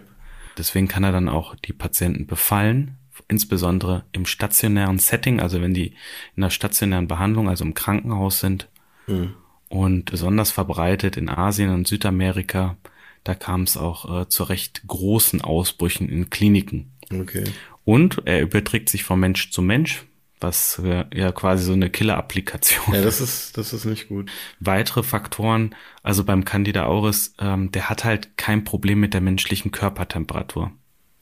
Deswegen 0.58 0.90
kann 0.90 1.06
er 1.06 1.14
dann 1.14 1.30
auch 1.30 1.56
die 1.56 1.72
Patienten 1.72 2.28
befallen, 2.28 2.98
insbesondere 3.30 4.04
im 4.12 4.26
stationären 4.26 5.00
Setting, 5.00 5.40
also 5.40 5.62
wenn 5.62 5.74
die 5.74 5.96
in 6.36 6.42
der 6.42 6.50
stationären 6.50 7.08
Behandlung, 7.08 7.48
also 7.48 7.64
im 7.64 7.74
Krankenhaus 7.74 8.42
sind. 8.42 8.68
Mhm. 9.08 9.34
Und 9.70 10.06
besonders 10.12 10.52
verbreitet 10.52 11.16
in 11.16 11.30
Asien 11.30 11.70
und 11.70 11.88
Südamerika, 11.88 12.78
da 13.24 13.36
kam 13.36 13.64
es 13.64 13.78
auch 13.78 14.22
äh, 14.22 14.30
zu 14.30 14.44
recht 14.44 14.82
großen 14.88 15.42
Ausbrüchen 15.42 16.10
in 16.10 16.30
Kliniken. 16.30 16.92
Okay. 17.14 17.44
Und 17.86 18.24
er 18.26 18.42
überträgt 18.42 18.90
sich 18.90 19.04
von 19.04 19.20
Mensch 19.20 19.52
zu 19.52 19.62
Mensch, 19.62 20.06
was 20.40 20.80
äh, 20.84 21.06
ja 21.14 21.32
quasi 21.32 21.64
so 21.64 21.74
eine 21.74 21.90
Killer-Applikation. 21.90 22.96
Ja, 22.96 23.02
das 23.02 23.22
ist, 23.22 23.58
das 23.58 23.74
ist 23.74 23.86
nicht 23.86 24.08
gut. 24.08 24.32
Weitere 24.60 25.04
Faktoren, 25.04 25.76
also 26.02 26.24
beim 26.24 26.46
Candida 26.46 26.86
auris, 26.86 27.34
ähm, 27.40 27.72
der 27.72 27.90
hat 27.90 28.06
halt 28.06 28.38
kein 28.38 28.64
Problem 28.64 29.00
mit 29.00 29.14
der 29.14 29.22
menschlichen 29.22 29.72
Körpertemperatur. 29.72 30.72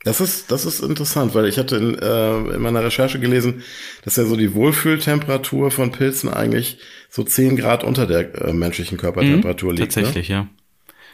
Das 0.07 0.21
ist, 0.21 0.51
das 0.51 0.63
ist 0.63 0.79
interessant, 0.79 1.35
weil 1.35 1.47
ich 1.47 1.57
hatte 1.57 1.75
in, 1.75 1.99
äh, 1.99 2.55
in 2.55 2.61
meiner 2.61 2.81
Recherche 2.81 3.19
gelesen, 3.19 3.61
dass 4.05 4.15
ja 4.15 4.23
so 4.23 4.37
die 4.37 4.53
Wohlfühltemperatur 4.53 5.69
von 5.69 5.91
Pilzen 5.91 6.29
eigentlich 6.29 6.79
so 7.09 7.23
10 7.23 7.57
Grad 7.57 7.83
unter 7.83 8.07
der 8.07 8.33
äh, 8.41 8.53
menschlichen 8.53 8.97
Körpertemperatur 8.97 9.73
mhm, 9.73 9.79
liegt. 9.79 9.93
Tatsächlich, 9.93 10.29
ne? 10.29 10.35
ja. 10.35 10.47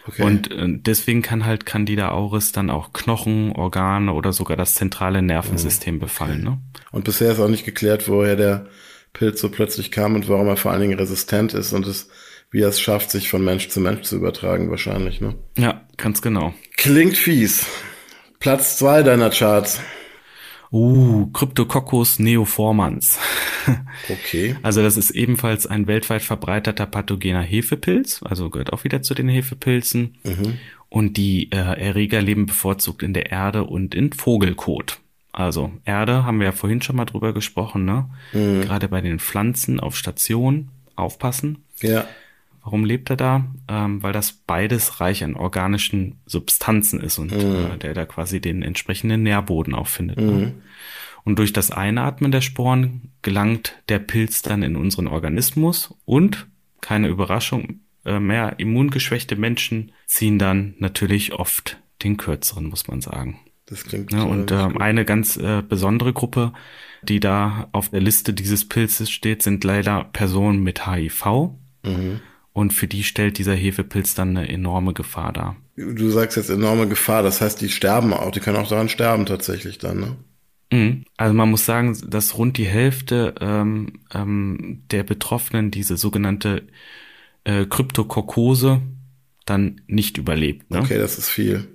Okay. 0.05 0.21
Und 0.21 0.51
äh, 0.51 0.67
deswegen 0.67 1.23
kann 1.23 1.43
halt 1.43 1.65
Candida 1.65 2.11
auris 2.11 2.51
dann 2.51 2.69
auch 2.69 2.93
Knochen, 2.93 3.51
Organe 3.53 4.13
oder 4.13 4.31
sogar 4.31 4.57
das 4.57 4.75
zentrale 4.75 5.23
Nervensystem 5.23 5.97
befallen. 5.97 6.43
Ne? 6.43 6.59
Und 6.91 7.03
bisher 7.03 7.31
ist 7.31 7.39
auch 7.39 7.47
nicht 7.47 7.65
geklärt, 7.65 8.07
woher 8.07 8.35
der 8.35 8.67
Pilz 9.13 9.41
so 9.41 9.49
plötzlich 9.49 9.89
kam 9.89 10.13
und 10.13 10.29
warum 10.29 10.47
er 10.47 10.57
vor 10.57 10.71
allen 10.71 10.81
Dingen 10.81 10.99
resistent 10.99 11.55
ist 11.55 11.73
und 11.73 11.87
es, 11.87 12.09
wie 12.51 12.61
er 12.61 12.69
es 12.69 12.79
schafft, 12.79 13.09
sich 13.09 13.27
von 13.29 13.43
Mensch 13.43 13.69
zu 13.69 13.79
Mensch 13.79 14.01
zu 14.03 14.17
übertragen, 14.17 14.69
wahrscheinlich. 14.69 15.19
Ne? 15.19 15.33
Ja, 15.57 15.81
ganz 15.97 16.21
genau. 16.21 16.53
Klingt 16.77 17.17
fies. 17.17 17.65
Platz 18.43 18.75
zwei 18.75 19.03
deiner 19.03 19.29
Charts. 19.29 19.79
Uh, 20.69 21.27
Cryptococcus 21.27 22.19
neoformans. 22.19 23.17
Okay. 24.09 24.57
Also 24.61 24.83
das 24.83 24.97
ist 24.97 25.11
ebenfalls 25.11 25.65
ein 25.65 25.87
weltweit 25.87 26.21
verbreiteter 26.21 26.85
pathogener 26.85 27.41
Hefepilz, 27.41 28.21
also 28.21 28.49
gehört 28.49 28.73
auch 28.73 28.83
wieder 28.83 29.01
zu 29.01 29.13
den 29.13 29.29
Hefepilzen. 29.29 30.17
Mhm. 30.25 30.59
Und 30.89 31.15
die 31.15 31.49
äh, 31.53 31.55
Erreger 31.55 32.21
leben 32.21 32.45
bevorzugt 32.45 33.03
in 33.03 33.13
der 33.13 33.31
Erde 33.31 33.63
und 33.63 33.95
in 33.95 34.11
Vogelkot. 34.11 34.99
Also 35.31 35.71
Erde 35.85 36.25
haben 36.25 36.39
wir 36.39 36.47
ja 36.47 36.51
vorhin 36.51 36.81
schon 36.81 36.97
mal 36.97 37.05
drüber 37.05 37.31
gesprochen, 37.31 37.85
ne? 37.85 38.09
Mhm. 38.33 38.63
Gerade 38.63 38.89
bei 38.89 38.99
den 38.99 39.19
Pflanzen 39.19 39.79
auf 39.79 39.95
Station 39.95 40.67
aufpassen. 40.97 41.63
Ja. 41.79 42.05
Warum 42.63 42.85
lebt 42.85 43.09
er 43.09 43.17
da? 43.17 43.45
Ähm, 43.67 44.01
weil 44.01 44.13
das 44.13 44.31
beides 44.31 45.01
reich 45.01 45.23
an 45.23 45.35
organischen 45.35 46.21
Substanzen 46.25 47.01
ist 47.01 47.19
und 47.19 47.31
Mhm. 47.31 47.71
äh, 47.73 47.77
der 47.77 47.93
da 47.93 48.05
quasi 48.05 48.39
den 48.39 48.61
entsprechenden 48.63 49.23
Nährboden 49.23 49.75
auch 49.75 49.87
findet. 49.87 50.17
Mhm. 50.19 50.25
Ne? 50.39 50.53
Und 51.25 51.39
durch 51.39 51.53
das 51.53 51.71
Einatmen 51.71 52.31
der 52.31 52.41
Sporen 52.41 53.11
gelangt 53.21 53.81
der 53.89 53.99
Pilz 53.99 54.41
dann 54.41 54.63
in 54.63 54.75
unseren 54.75 55.07
Organismus 55.07 55.93
und, 56.05 56.47
keine 56.81 57.07
Überraschung, 57.07 57.79
äh, 58.05 58.19
mehr 58.19 58.55
immungeschwächte 58.59 59.35
Menschen 59.35 59.91
ziehen 60.05 60.39
dann 60.39 60.73
natürlich 60.79 61.33
oft 61.33 61.79
den 62.03 62.17
kürzeren, 62.17 62.67
muss 62.67 62.87
man 62.87 62.99
sagen. 63.01 63.39
Das 63.65 63.85
klingt 63.85 64.11
Ja, 64.11 64.23
äh, 64.25 64.27
und 64.27 64.51
äh, 64.51 64.63
gut. 64.67 64.81
eine 64.81 65.05
ganz 65.05 65.37
äh, 65.37 65.61
besondere 65.67 66.11
Gruppe, 66.11 66.51
die 67.01 67.19
da 67.21 67.67
auf 67.71 67.89
der 67.89 68.01
Liste 68.01 68.33
dieses 68.33 68.67
Pilzes 68.67 69.09
steht, 69.09 69.41
sind 69.43 69.63
leider 69.63 70.05
Personen 70.11 70.61
mit 70.63 70.85
HIV. 70.87 71.25
Mhm. 71.83 72.19
Und 72.53 72.71
für 72.71 72.87
die 72.87 73.03
stellt 73.03 73.39
dieser 73.39 73.55
Hefepilz 73.55 74.13
dann 74.13 74.37
eine 74.37 74.47
enorme 74.47 74.93
Gefahr 74.93 75.33
dar. 75.33 75.55
Du 75.75 76.09
sagst 76.09 76.37
jetzt 76.37 76.49
enorme 76.49 76.87
Gefahr, 76.87 77.23
das 77.23 77.41
heißt, 77.41 77.59
die 77.61 77.69
sterben 77.69 78.13
auch, 78.13 78.31
die 78.31 78.39
können 78.39 78.57
auch 78.57 78.69
daran 78.69 78.89
sterben 78.89 79.25
tatsächlich 79.25 79.79
dann, 79.79 79.99
ne? 79.99 80.17
Mhm. 80.71 81.05
Also 81.17 81.33
man 81.33 81.49
muss 81.49 81.65
sagen, 81.65 81.97
dass 82.07 82.37
rund 82.37 82.57
die 82.57 82.65
Hälfte 82.65 83.35
ähm, 83.39 83.99
ähm, 84.13 84.83
der 84.91 85.03
Betroffenen 85.03 85.71
diese 85.71 85.97
sogenannte 85.97 86.63
äh, 87.43 87.65
Kryptokokose 87.65 88.81
dann 89.45 89.81
nicht 89.87 90.17
überlebt. 90.17 90.71
Ne? 90.71 90.79
Okay, 90.79 90.97
das 90.97 91.17
ist 91.17 91.29
viel. 91.29 91.67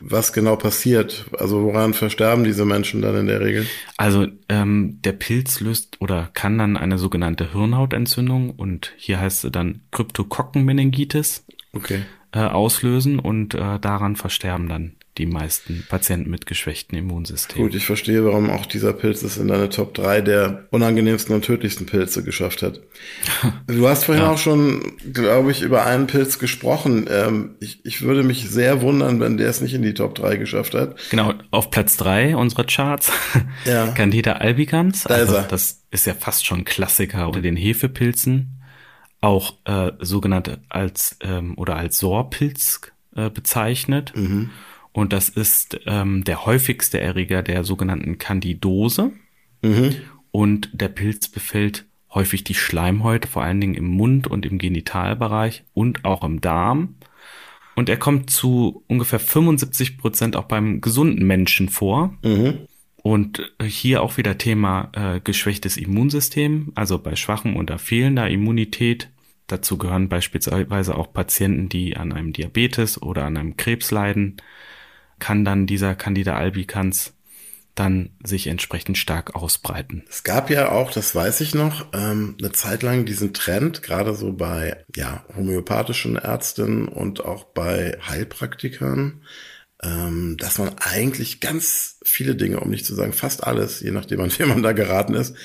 Was 0.00 0.32
genau 0.32 0.56
passiert? 0.56 1.26
Also 1.38 1.62
woran 1.62 1.94
versterben 1.94 2.44
diese 2.44 2.64
Menschen 2.64 3.02
dann 3.02 3.16
in 3.16 3.26
der 3.26 3.40
Regel? 3.40 3.66
Also 3.96 4.26
ähm, 4.48 4.98
der 5.04 5.12
Pilz 5.12 5.60
löst 5.60 6.00
oder 6.00 6.30
kann 6.34 6.58
dann 6.58 6.76
eine 6.76 6.98
sogenannte 6.98 7.52
Hirnhautentzündung 7.52 8.50
und 8.50 8.92
hier 8.96 9.20
heißt 9.20 9.44
es 9.44 9.52
dann 9.52 9.80
Kryptokokkenmeningitis 9.90 11.44
Okay. 11.72 12.02
äh, 12.32 12.40
auslösen 12.40 13.18
und 13.18 13.54
äh, 13.54 13.78
daran 13.78 14.16
versterben 14.16 14.68
dann 14.68 14.94
die 15.18 15.26
meisten 15.26 15.84
Patienten 15.88 16.30
mit 16.30 16.46
geschwächtem 16.46 16.98
Immunsystem. 16.98 17.60
Gut, 17.60 17.74
ich 17.74 17.84
verstehe, 17.84 18.24
warum 18.24 18.48
auch 18.50 18.64
dieser 18.66 18.92
Pilz 18.92 19.22
es 19.22 19.36
in 19.36 19.48
deine 19.48 19.68
Top 19.68 19.92
3 19.94 20.20
der 20.20 20.66
unangenehmsten 20.70 21.34
und 21.34 21.44
tödlichsten 21.44 21.86
Pilze 21.86 22.22
geschafft 22.24 22.62
hat. 22.62 22.80
Du 23.66 23.86
hast 23.88 24.04
vorhin 24.04 24.24
Ja. 24.24 24.30
auch 24.30 24.38
schon, 24.38 24.96
glaube 25.12 25.50
ich, 25.50 25.62
über 25.62 25.84
einen 25.84 26.06
Pilz 26.06 26.38
gesprochen. 26.38 27.06
Ähm, 27.10 27.56
ich, 27.60 27.84
ich 27.84 28.02
würde 28.02 28.22
mich 28.22 28.48
sehr 28.48 28.80
wundern, 28.80 29.20
wenn 29.20 29.36
der 29.36 29.48
es 29.50 29.60
nicht 29.60 29.74
in 29.74 29.82
die 29.82 29.94
Top 29.94 30.14
3 30.14 30.36
geschafft 30.36 30.74
hat. 30.74 30.96
Genau, 31.10 31.34
auf 31.50 31.70
Platz 31.70 31.96
drei 31.96 32.34
unserer 32.36 32.64
Charts. 32.64 33.12
Ja. 33.64 33.88
Candida 33.94 34.32
albicans. 34.32 35.04
Da 35.04 35.14
Also, 35.14 35.38
das 35.48 35.82
ist 35.90 36.06
ja 36.06 36.14
fast 36.14 36.46
schon 36.46 36.64
Klassiker 36.64 37.26
unter 37.26 37.42
den 37.42 37.56
Hefepilzen. 37.56 38.54
Auch 39.20 39.54
äh, 39.64 39.90
sogenannte 39.98 40.60
als 40.68 41.16
ähm, 41.22 41.54
oder 41.58 41.74
als 41.76 41.98
Sohrpilz 41.98 42.80
äh, 43.16 43.30
bezeichnet. 43.30 44.12
Mhm. 44.14 44.50
Und 44.92 45.12
das 45.12 45.28
ist 45.28 45.80
ähm, 45.86 46.24
der 46.24 46.46
häufigste 46.46 47.00
Erreger 47.00 47.42
der 47.42 47.64
sogenannten 47.64 48.18
Candidose. 48.18 49.12
Mhm. 49.62 49.96
Und 50.30 50.70
der 50.72 50.88
Pilz 50.88 51.28
befällt 51.28 51.84
häufig 52.12 52.44
die 52.44 52.54
Schleimhäute, 52.54 53.28
vor 53.28 53.42
allen 53.42 53.60
Dingen 53.60 53.74
im 53.74 53.86
Mund 53.86 54.26
und 54.26 54.46
im 54.46 54.58
Genitalbereich 54.58 55.64
und 55.74 56.04
auch 56.04 56.24
im 56.24 56.40
Darm. 56.40 56.96
Und 57.76 57.88
er 57.88 57.96
kommt 57.96 58.30
zu 58.30 58.82
ungefähr 58.88 59.20
75 59.20 59.98
Prozent 59.98 60.36
auch 60.36 60.44
beim 60.44 60.80
gesunden 60.80 61.26
Menschen 61.26 61.68
vor. 61.68 62.16
Mhm. 62.24 62.66
Und 63.02 63.52
hier 63.62 64.02
auch 64.02 64.16
wieder 64.16 64.36
Thema 64.36 64.90
äh, 64.94 65.20
geschwächtes 65.20 65.76
Immunsystem, 65.76 66.72
also 66.74 66.98
bei 66.98 67.14
schwachem 67.14 67.56
oder 67.56 67.78
fehlender 67.78 68.28
Immunität. 68.28 69.08
Dazu 69.46 69.78
gehören 69.78 70.08
beispielsweise 70.08 70.96
auch 70.96 71.12
Patienten, 71.12 71.68
die 71.68 71.96
an 71.96 72.12
einem 72.12 72.32
Diabetes 72.32 73.00
oder 73.00 73.24
an 73.24 73.36
einem 73.36 73.56
Krebs 73.56 73.92
leiden, 73.92 74.36
kann 75.18 75.44
dann 75.44 75.66
dieser 75.66 75.94
Candida 75.94 76.36
albicans 76.36 77.14
dann 77.74 78.10
sich 78.24 78.48
entsprechend 78.48 78.98
stark 78.98 79.36
ausbreiten. 79.36 80.04
Es 80.08 80.24
gab 80.24 80.50
ja 80.50 80.72
auch, 80.72 80.90
das 80.90 81.14
weiß 81.14 81.40
ich 81.42 81.54
noch, 81.54 81.86
ähm, 81.92 82.36
eine 82.40 82.50
Zeit 82.50 82.82
lang 82.82 83.04
diesen 83.04 83.32
Trend, 83.32 83.82
gerade 83.82 84.14
so 84.14 84.32
bei 84.32 84.84
ja, 84.96 85.24
homöopathischen 85.36 86.16
Ärzten 86.16 86.88
und 86.88 87.24
auch 87.24 87.44
bei 87.44 87.96
Heilpraktikern, 88.06 89.22
ähm, 89.82 90.36
dass 90.38 90.58
man 90.58 90.70
eigentlich 90.78 91.40
ganz 91.40 92.00
viele 92.04 92.34
Dinge, 92.34 92.58
um 92.60 92.70
nicht 92.70 92.84
zu 92.84 92.96
sagen 92.96 93.12
fast 93.12 93.44
alles, 93.44 93.80
je 93.80 93.92
nachdem 93.92 94.20
an 94.20 94.32
wen 94.38 94.48
man 94.48 94.62
da 94.62 94.72
geraten 94.72 95.14
ist, 95.14 95.36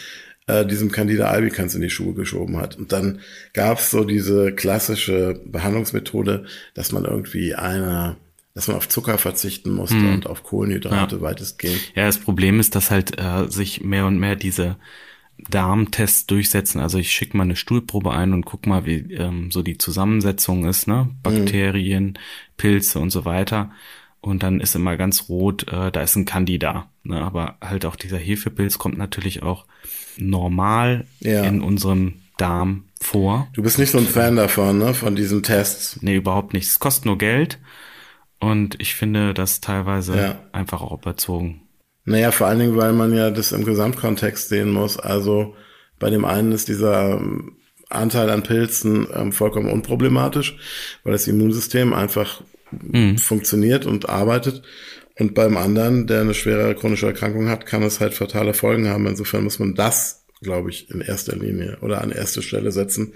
äh, 0.48 0.66
diesem 0.66 0.92
Candida 0.92 1.28
albicans 1.30 1.76
in 1.76 1.82
die 1.82 1.90
Schuhe 1.90 2.14
geschoben 2.16 2.58
hat. 2.58 2.78
Und 2.78 2.92
dann 2.92 3.20
gab 3.54 3.78
es 3.78 3.92
so 3.92 4.04
diese 4.04 4.54
klassische 4.54 5.40
Behandlungsmethode, 5.46 6.46
dass 6.74 6.92
man 6.92 7.06
irgendwie 7.06 7.56
eine, 7.56 8.18
dass 8.56 8.68
man 8.68 8.78
auf 8.78 8.88
Zucker 8.88 9.18
verzichten 9.18 9.72
musste 9.72 9.96
Hm. 9.96 10.14
und 10.14 10.28
auf 10.28 10.44
Kohlenhydrate 10.44 11.22
weitestgehend. 11.22 11.92
Ja, 11.96 12.06
das 12.06 12.20
Problem 12.20 12.60
ist, 12.60 12.76
dass 12.76 12.92
halt 12.92 13.20
äh, 13.20 13.50
sich 13.50 13.82
mehr 13.82 14.06
und 14.06 14.20
mehr 14.20 14.36
diese 14.36 14.78
Darmtests 15.50 16.28
durchsetzen. 16.28 16.80
Also 16.80 17.00
ich 17.00 17.12
schicke 17.12 17.36
mal 17.36 17.44
eine 17.44 17.56
Stuhlprobe 17.56 18.12
ein 18.12 18.34
und 18.34 18.46
guck 18.46 18.68
mal, 18.68 18.86
wie 18.86 19.14
ähm, 19.14 19.50
so 19.52 19.64
die 19.64 19.78
Zusammensetzung 19.80 20.66
ist, 20.66 20.88
ne? 20.88 21.10
Bakterien, 21.24 22.20
Pilze 22.56 23.00
und 23.00 23.10
so 23.10 23.26
weiter. 23.26 23.72
Und 24.22 24.44
dann 24.44 24.60
ist 24.62 24.76
immer 24.76 24.96
ganz 24.96 25.28
rot, 25.28 25.68
äh, 25.68 25.92
da 25.92 26.02
ist 26.02 26.16
ein 26.16 26.26
Candida. 26.26 26.88
Ne, 27.04 27.20
aber 27.22 27.58
halt 27.60 27.86
auch 27.86 27.98
dieser 27.98 28.18
Hefepilz 28.18 28.78
kommt 28.78 28.98
natürlich 28.98 29.44
auch 29.44 29.66
normal 30.16 31.06
Ja. 31.20 31.44
in 31.44 31.62
unserem 31.62 32.14
Darm 32.38 32.84
vor. 33.02 33.48
Du 33.54 33.62
bist 33.64 33.80
nicht 33.80 33.92
so 33.92 33.98
ein 33.98 34.06
Fan 34.08 34.36
davon, 34.38 34.78
ne? 34.78 34.94
Von 34.94 35.16
diesen 35.16 35.44
Tests. 35.44 36.00
Nee, 36.02 36.16
überhaupt 36.16 36.54
nicht. 36.54 36.68
Es 36.68 36.80
kostet 36.80 37.06
nur 37.06 37.18
Geld. 37.18 37.58
Und 38.44 38.76
ich 38.80 38.96
finde 38.96 39.34
das 39.34 39.62
teilweise 39.62 40.16
Ja. 40.18 40.40
einfach 40.52 40.82
auch 40.82 41.00
überzogen. 41.00 41.62
Naja, 42.06 42.32
vor 42.32 42.48
allen 42.48 42.60
Dingen, 42.60 42.76
weil 42.78 42.92
man 42.94 43.14
ja 43.16 43.32
das 43.32 43.52
im 43.54 43.64
Gesamtkontext 43.64 44.50
sehen 44.50 44.70
muss. 44.72 44.98
Also 45.00 45.56
bei 46.00 46.10
dem 46.10 46.26
einen 46.26 46.52
ist 46.52 46.68
dieser 46.68 47.12
ähm, 47.18 47.58
Anteil 47.90 48.30
an 48.30 48.44
Pilzen 48.44 49.08
ähm, 49.14 49.32
vollkommen 49.32 49.70
unproblematisch, 49.70 50.58
weil 51.04 51.14
das 51.14 51.28
Immunsystem 51.28 51.94
einfach 51.94 52.42
funktioniert 53.18 53.86
und 53.86 54.10
arbeitet. 54.10 54.64
Und 55.20 55.36
beim 55.36 55.58
anderen, 55.58 56.08
der 56.08 56.22
eine 56.22 56.34
schwere 56.34 56.74
chronische 56.76 57.06
Erkrankung 57.06 57.48
hat, 57.48 57.66
kann 57.68 57.84
es 57.84 58.00
halt 58.00 58.16
fatale 58.16 58.54
Folgen 58.56 58.88
haben. 58.88 59.06
Insofern 59.06 59.44
muss 59.44 59.60
man 59.60 59.76
das, 59.76 60.26
glaube 60.42 60.72
ich, 60.72 60.90
in 60.90 61.02
erster 61.02 61.36
Linie 61.36 61.78
oder 61.82 62.02
an 62.02 62.12
erste 62.12 62.42
Stelle 62.42 62.72
setzen 62.72 63.14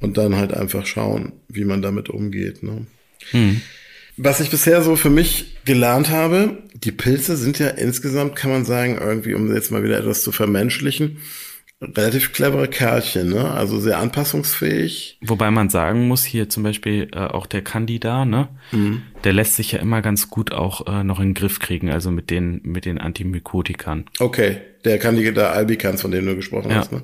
und 0.00 0.16
dann 0.18 0.36
halt 0.36 0.54
einfach 0.54 0.86
schauen, 0.86 1.32
wie 1.48 1.64
man 1.64 1.82
damit 1.82 2.08
umgeht. 2.10 2.62
Ne? 2.62 2.86
Was 4.16 4.40
ich 4.40 4.50
bisher 4.50 4.82
so 4.82 4.94
für 4.96 5.10
mich 5.10 5.56
gelernt 5.64 6.10
habe, 6.10 6.58
die 6.74 6.92
Pilze 6.92 7.36
sind 7.36 7.58
ja 7.58 7.68
insgesamt, 7.68 8.36
kann 8.36 8.50
man 8.50 8.64
sagen, 8.64 8.98
irgendwie, 9.00 9.34
um 9.34 9.52
jetzt 9.54 9.70
mal 9.70 9.82
wieder 9.82 9.98
etwas 9.98 10.22
zu 10.22 10.32
vermenschlichen, 10.32 11.18
relativ 11.80 12.32
clevere 12.32 12.68
Kerlchen, 12.68 13.30
ne? 13.30 13.50
Also 13.50 13.80
sehr 13.80 13.98
anpassungsfähig. 13.98 15.18
Wobei 15.22 15.50
man 15.50 15.70
sagen 15.70 16.06
muss, 16.08 16.24
hier 16.24 16.48
zum 16.48 16.62
Beispiel 16.62 17.08
äh, 17.12 17.18
auch 17.18 17.46
der 17.46 17.62
Candida, 17.62 18.24
ne? 18.24 18.48
Mhm. 18.70 19.02
Der 19.24 19.32
lässt 19.32 19.56
sich 19.56 19.72
ja 19.72 19.78
immer 19.78 20.02
ganz 20.02 20.28
gut 20.28 20.52
auch 20.52 20.86
äh, 20.86 21.02
noch 21.02 21.18
in 21.18 21.30
den 21.30 21.34
Griff 21.34 21.58
kriegen, 21.58 21.90
also 21.90 22.10
mit 22.10 22.30
den, 22.30 22.60
mit 22.64 22.84
den 22.84 22.98
Antimykotikern. 22.98 24.04
Okay, 24.20 24.58
der 24.84 24.98
Candida 24.98 25.50
albicans, 25.52 26.02
von 26.02 26.10
dem 26.10 26.26
du 26.26 26.36
gesprochen 26.36 26.70
Ja. 26.70 26.76
hast, 26.76 26.92
ne? 26.92 27.02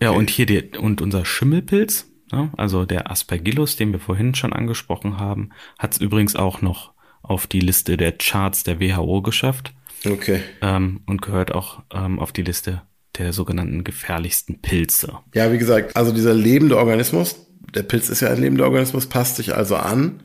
Ja, 0.00 0.10
und 0.10 0.30
hier 0.30 0.46
die, 0.46 0.62
und 0.78 1.02
unser 1.02 1.24
Schimmelpilz? 1.24 2.10
Also 2.56 2.84
der 2.84 3.10
Aspergillus, 3.10 3.76
den 3.76 3.92
wir 3.92 4.00
vorhin 4.00 4.34
schon 4.34 4.52
angesprochen 4.52 5.18
haben, 5.18 5.50
hat 5.78 5.92
es 5.92 6.00
übrigens 6.00 6.36
auch 6.36 6.62
noch 6.62 6.92
auf 7.22 7.46
die 7.46 7.60
Liste 7.60 7.96
der 7.96 8.12
Charts 8.12 8.64
der 8.64 8.80
WHO 8.80 9.22
geschafft 9.22 9.72
Okay. 10.06 10.40
ähm, 10.60 11.00
und 11.06 11.22
gehört 11.22 11.52
auch 11.52 11.82
ähm, 11.92 12.18
auf 12.18 12.32
die 12.32 12.42
Liste 12.42 12.82
der 13.18 13.32
sogenannten 13.32 13.84
gefährlichsten 13.84 14.60
Pilze. 14.60 15.18
Ja, 15.34 15.52
wie 15.52 15.58
gesagt, 15.58 15.96
also 15.96 16.12
dieser 16.12 16.34
lebende 16.34 16.76
Organismus, 16.76 17.46
der 17.74 17.82
Pilz 17.84 18.08
ist 18.10 18.20
ja 18.20 18.28
ein 18.30 18.40
lebender 18.40 18.64
Organismus, 18.64 19.06
passt 19.06 19.36
sich 19.36 19.54
also 19.54 19.76
an. 19.76 20.22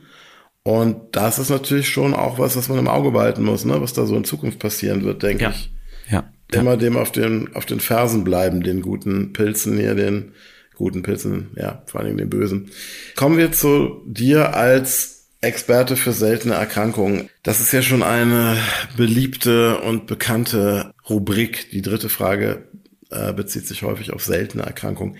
Und 0.64 1.16
das 1.16 1.40
ist 1.40 1.50
natürlich 1.50 1.88
schon 1.90 2.14
auch 2.14 2.38
was, 2.38 2.58
was 2.58 2.68
man 2.68 2.78
im 2.80 2.88
Auge 2.88 3.12
behalten 3.12 3.44
muss, 3.44 3.64
ne? 3.64 3.80
Was 3.82 3.94
da 3.94 4.06
so 4.06 4.16
in 4.18 4.26
Zukunft 4.26 4.60
passieren 4.60 5.04
wird, 5.04 5.24
denke 5.24 5.44
Ja, 5.46 5.50
ich. 5.52 5.72
ja, 6.10 6.30
immer 6.52 6.76
dem 6.78 6.98
auf 6.98 7.12
den, 7.12 7.56
auf 7.56 7.66
den 7.66 7.80
Fersen 7.80 8.24
bleiben, 8.24 8.62
den 8.62 8.82
guten 8.82 9.32
Pilzen 9.34 9.78
hier, 9.78 9.96
den 9.96 10.34
guten 10.80 11.04
Pilzen, 11.04 11.52
ja, 11.56 11.84
vor 11.86 12.00
allen 12.00 12.08
Dingen 12.08 12.18
den 12.18 12.30
bösen. 12.30 12.72
Kommen 13.16 13.38
wir 13.38 13.52
zu 13.52 14.02
dir 14.08 14.56
als 14.56 15.28
Experte 15.42 15.96
für 15.98 16.14
seltene 16.14 16.56
Erkrankungen. 16.56 17.30
Das 17.44 17.60
ist 17.60 17.72
ja 17.72 17.82
schon 17.82 18.02
eine 18.02 18.58
beliebte 18.98 19.80
und 19.82 20.08
bekannte 20.08 20.94
Rubrik. 21.10 21.70
Die 21.72 21.82
dritte 21.82 22.10
Frage 22.10 22.70
äh, 23.10 23.34
bezieht 23.34 23.68
sich 23.68 23.84
häufig 23.84 24.14
auf 24.14 24.24
seltene 24.24 24.64
Erkrankungen. 24.64 25.18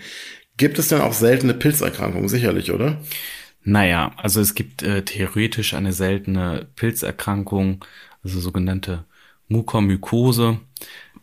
Gibt 0.56 0.78
es 0.78 0.88
denn 0.88 1.00
auch 1.00 1.12
seltene 1.12 1.54
Pilzerkrankungen? 1.54 2.28
Sicherlich, 2.28 2.72
oder? 2.72 3.00
Naja, 3.62 4.12
also 4.16 4.40
es 4.40 4.54
gibt 4.54 4.82
äh, 4.82 5.04
theoretisch 5.04 5.74
eine 5.74 5.92
seltene 5.92 6.68
Pilzerkrankung, 6.74 7.84
also 8.22 8.40
sogenannte 8.40 9.04
Mukormykose. 9.50 10.58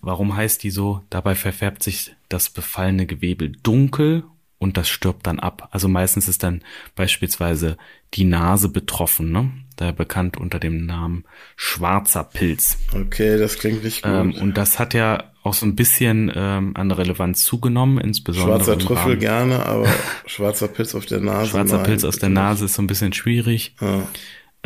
Warum 0.02 0.36
heißt 0.36 0.62
die 0.64 0.70
so? 0.70 1.02
Dabei 1.10 1.34
verfärbt 1.34 1.82
sich 1.82 2.16
das 2.30 2.50
befallene 2.50 3.08
Gewebe 3.08 3.50
dunkel 3.50 4.24
und 4.60 4.78
das 4.78 4.90
stirbt 4.90 5.26
dann 5.28 5.40
ab. 5.40 5.70
Also 5.72 5.88
meistens 5.88 6.28
ist 6.28 6.44
dann 6.44 6.64
beispielsweise 6.96 7.78
die 8.14 8.24
Nase 8.24 8.70
betroffen, 8.70 9.32
ne? 9.32 9.52
Daher 9.76 9.94
bekannt 9.94 10.38
unter 10.38 10.60
dem 10.60 10.88
Namen 10.88 11.24
schwarzer 11.56 12.24
Pilz. 12.24 12.78
Okay, 12.96 13.38
das 13.38 13.60
klingt 13.60 13.84
nicht 13.84 14.02
gut. 14.02 14.12
Ähm, 14.12 14.34
und 14.34 14.58
das 14.58 14.80
hat 14.80 14.96
ja 14.96 15.26
auch 15.44 15.54
so 15.54 15.68
ein 15.68 15.76
bisschen 15.76 16.32
ähm, 16.36 16.76
an 16.76 16.92
Relevanz 16.92 17.46
zugenommen, 17.46 18.00
insbesondere 18.00 18.64
Schwarzer 18.64 18.80
Trüffel 18.80 19.18
gerne, 19.18 19.66
aber 19.66 19.88
schwarzer 20.26 20.68
Pilz 20.68 20.96
auf 20.96 21.06
der 21.06 21.22
Nase. 21.22 21.52
Schwarzer 21.52 21.78
nein, 21.78 21.86
Pilz 21.86 22.04
aus 22.04 22.18
der. 22.18 22.30
Nase 22.30 22.66
ist 22.66 22.74
so 22.74 22.82
ein 22.82 22.88
bisschen 22.88 23.14
schwierig. 23.14 23.76
Ja. 23.80 24.08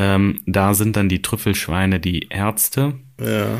Ähm, 0.02 0.40
da 0.46 0.74
sind 0.74 0.96
dann 0.96 1.10
die 1.10 1.22
Trüffelschweine 1.22 2.00
die 2.00 2.28
Ärzte, 2.30 2.94
Ja. 3.20 3.60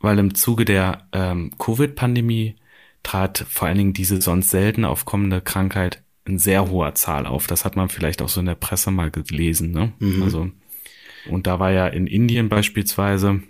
weil 0.00 0.18
im 0.18 0.34
Zuge 0.34 0.64
der 0.64 1.06
ähm, 1.12 1.52
Covid-Pandemie 1.58 2.56
trat 3.02 3.44
vor 3.48 3.68
allen 3.68 3.78
Dingen 3.78 3.92
diese 3.92 4.20
sonst 4.20 4.50
selten 4.50 4.84
aufkommende 4.84 5.40
Krankheit 5.40 6.02
in 6.24 6.38
sehr 6.38 6.68
hoher 6.70 6.94
Zahl 6.96 7.24
auf. 7.26 7.46
Das 7.46 7.64
hat 7.64 7.76
man 7.76 7.88
vielleicht 7.88 8.20
auch 8.20 8.28
so 8.28 8.40
in 8.40 8.46
der 8.46 8.56
Presse 8.56 8.90
mal 8.90 9.10
gelesen. 9.12 9.70
Ne? 9.70 9.92
Also 10.22 10.50
und 11.30 11.46
da 11.46 11.60
war 11.60 11.70
ja 11.70 11.86
in 11.86 12.06
Indien 12.08 12.48
beispielsweise, 12.48 13.42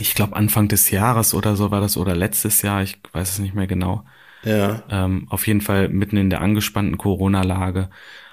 ich 0.00 0.14
glaube 0.14 0.36
Anfang 0.36 0.68
des 0.68 0.90
Jahres 0.90 1.34
oder 1.34 1.54
so 1.56 1.70
war 1.70 1.80
das 1.82 1.96
oder 1.98 2.14
letztes 2.16 2.62
Jahr, 2.62 2.82
ich 2.82 2.98
weiß 3.12 3.30
es 3.32 3.38
nicht 3.40 3.54
mehr 3.54 3.66
genau, 3.66 4.04
Ja. 4.42 4.82
ähm, 4.90 5.26
auf 5.28 5.46
jeden 5.46 5.60
Fall 5.60 5.88
mitten 5.90 6.16
in 6.16 6.30
der 6.30 6.40
angespannten 6.40 6.96
Corona-Lage 6.98 7.90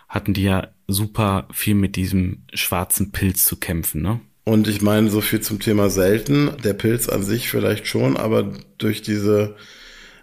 hatten 0.07 0.33
die 0.33 0.43
ja 0.43 0.67
super 0.91 1.47
viel 1.51 1.75
mit 1.75 1.95
diesem 1.95 2.43
schwarzen 2.53 3.11
Pilz 3.11 3.45
zu 3.45 3.57
kämpfen, 3.57 4.01
ne? 4.01 4.19
Und 4.43 4.67
ich 4.67 4.81
meine, 4.81 5.11
so 5.11 5.21
viel 5.21 5.41
zum 5.41 5.59
Thema 5.59 5.91
selten. 5.91 6.49
Der 6.63 6.73
Pilz 6.73 7.07
an 7.07 7.23
sich 7.23 7.49
vielleicht 7.49 7.85
schon, 7.85 8.17
aber 8.17 8.51
durch 8.79 9.03
diese 9.03 9.55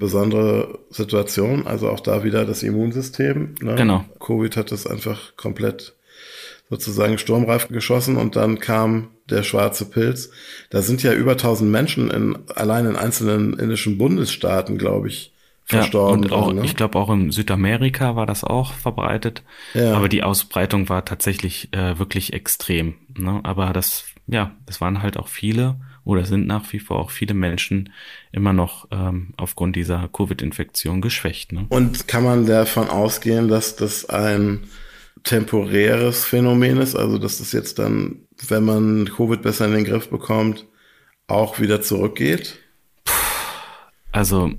besondere 0.00 0.80
Situation, 0.90 1.66
also 1.66 1.88
auch 1.88 2.00
da 2.00 2.24
wieder 2.24 2.44
das 2.44 2.64
Immunsystem. 2.64 3.54
Ne? 3.60 3.76
Genau. 3.76 4.04
Covid 4.18 4.56
hat 4.56 4.72
das 4.72 4.86
einfach 4.86 5.36
komplett 5.36 5.94
sozusagen 6.68 7.18
sturmreif 7.18 7.68
geschossen 7.68 8.16
und 8.16 8.34
dann 8.34 8.58
kam 8.58 9.08
der 9.30 9.42
schwarze 9.44 9.84
Pilz. 9.84 10.30
Da 10.70 10.82
sind 10.82 11.02
ja 11.02 11.12
über 11.12 11.32
1000 11.32 11.70
Menschen 11.70 12.10
in, 12.10 12.38
allein 12.54 12.86
in 12.86 12.96
einzelnen 12.96 13.58
indischen 13.58 13.98
Bundesstaaten, 13.98 14.78
glaube 14.78 15.08
ich, 15.08 15.32
verstorben. 15.66 16.22
Ja, 16.22 16.28
und 16.28 16.32
auch, 16.32 16.46
dran, 16.46 16.56
ne? 16.56 16.64
ich 16.64 16.76
glaube 16.76 16.98
auch 16.98 17.10
in 17.10 17.30
Südamerika 17.32 18.16
war 18.16 18.24
das 18.26 18.44
auch 18.44 18.72
verbreitet. 18.72 19.42
Ja. 19.74 19.94
Aber 19.94 20.08
die 20.08 20.22
Ausbreitung 20.22 20.88
war 20.88 21.04
tatsächlich 21.04 21.68
äh, 21.72 21.98
wirklich 21.98 22.32
extrem. 22.32 22.94
Ne? 23.16 23.40
Aber 23.42 23.72
das, 23.72 24.04
ja, 24.26 24.52
das 24.64 24.80
waren 24.80 25.02
halt 25.02 25.16
auch 25.16 25.28
viele 25.28 25.76
oder 26.04 26.24
sind 26.24 26.46
nach 26.46 26.72
wie 26.72 26.78
vor 26.78 27.00
auch 27.00 27.10
viele 27.10 27.34
Menschen 27.34 27.92
immer 28.30 28.52
noch 28.52 28.86
ähm, 28.92 29.34
aufgrund 29.36 29.74
dieser 29.74 30.08
Covid-Infektion 30.08 31.00
geschwächt. 31.00 31.52
Ne? 31.52 31.66
Und 31.68 32.06
kann 32.06 32.22
man 32.22 32.46
davon 32.46 32.88
ausgehen, 32.88 33.48
dass 33.48 33.74
das 33.74 34.08
ein 34.08 34.68
temporäres 35.24 36.24
Phänomen 36.24 36.76
ist, 36.76 36.94
also 36.94 37.18
dass 37.18 37.38
das 37.38 37.50
jetzt 37.50 37.80
dann, 37.80 38.20
wenn 38.46 38.64
man 38.64 39.10
Covid 39.16 39.42
besser 39.42 39.66
in 39.66 39.72
den 39.72 39.84
Griff 39.84 40.08
bekommt, 40.08 40.66
auch 41.26 41.58
wieder 41.58 41.82
zurückgeht? 41.82 42.60
Also 44.12 44.52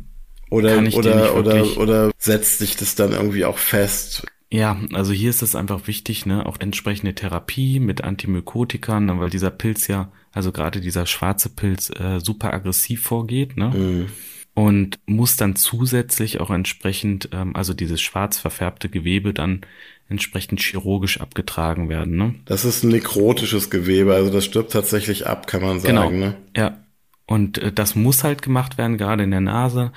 Oder, 0.49 0.73
oder, 0.73 0.81
nicht 0.81 0.97
oder, 0.97 1.77
oder 1.77 2.12
setzt 2.17 2.60
sich 2.60 2.77
das 2.77 2.95
dann 2.95 3.12
irgendwie 3.12 3.45
auch 3.45 3.57
fest? 3.57 4.25
Ja, 4.49 4.79
also 4.93 5.12
hier 5.12 5.29
ist 5.29 5.41
es 5.41 5.55
einfach 5.55 5.88
wichtig, 5.88 6.25
ne, 6.25 6.45
auch 6.45 6.57
entsprechende 6.60 7.13
Therapie 7.13 7.79
mit 7.79 8.03
Antimykotikern, 8.03 9.05
ne, 9.05 9.19
weil 9.19 9.29
dieser 9.29 9.51
Pilz 9.51 9.88
ja, 9.88 10.12
also 10.31 10.53
gerade 10.53 10.79
dieser 10.79 11.05
schwarze 11.05 11.49
Pilz, 11.49 11.89
äh, 11.89 12.19
super 12.19 12.53
aggressiv 12.53 13.01
vorgeht, 13.03 13.57
ne? 13.57 13.69
Mhm. 13.69 14.05
Und 14.53 14.99
muss 15.05 15.36
dann 15.36 15.55
zusätzlich 15.55 16.39
auch 16.39 16.49
entsprechend, 16.49 17.29
ähm, 17.31 17.55
also 17.55 17.73
dieses 17.73 18.01
schwarz 18.01 18.39
verfärbte 18.39 18.89
Gewebe 18.89 19.33
dann 19.33 19.62
entsprechend 20.10 20.62
chirurgisch 20.62 21.19
abgetragen 21.19 21.89
werden, 21.89 22.15
ne? 22.15 22.36
Das 22.45 22.63
ist 22.63 22.83
ein 22.83 22.89
nekrotisches 22.89 23.69
Gewebe, 23.69 24.15
also 24.15 24.31
das 24.31 24.45
stirbt 24.45 24.71
tatsächlich 24.71 25.27
ab, 25.27 25.47
kann 25.47 25.62
man 25.62 25.81
sagen. 25.81 25.93
Genau. 25.93 26.10
Ne? 26.10 26.38
Ja. 26.55 26.77
Und 27.28 27.58
äh, 27.58 27.72
das 27.72 27.96
muss 27.96 28.24
halt 28.24 28.42
gemacht 28.42 28.78
werden, 28.78 28.98
gerade 28.98 29.24
in 29.24 29.32
der 29.32 29.42
Nase, 29.42 29.92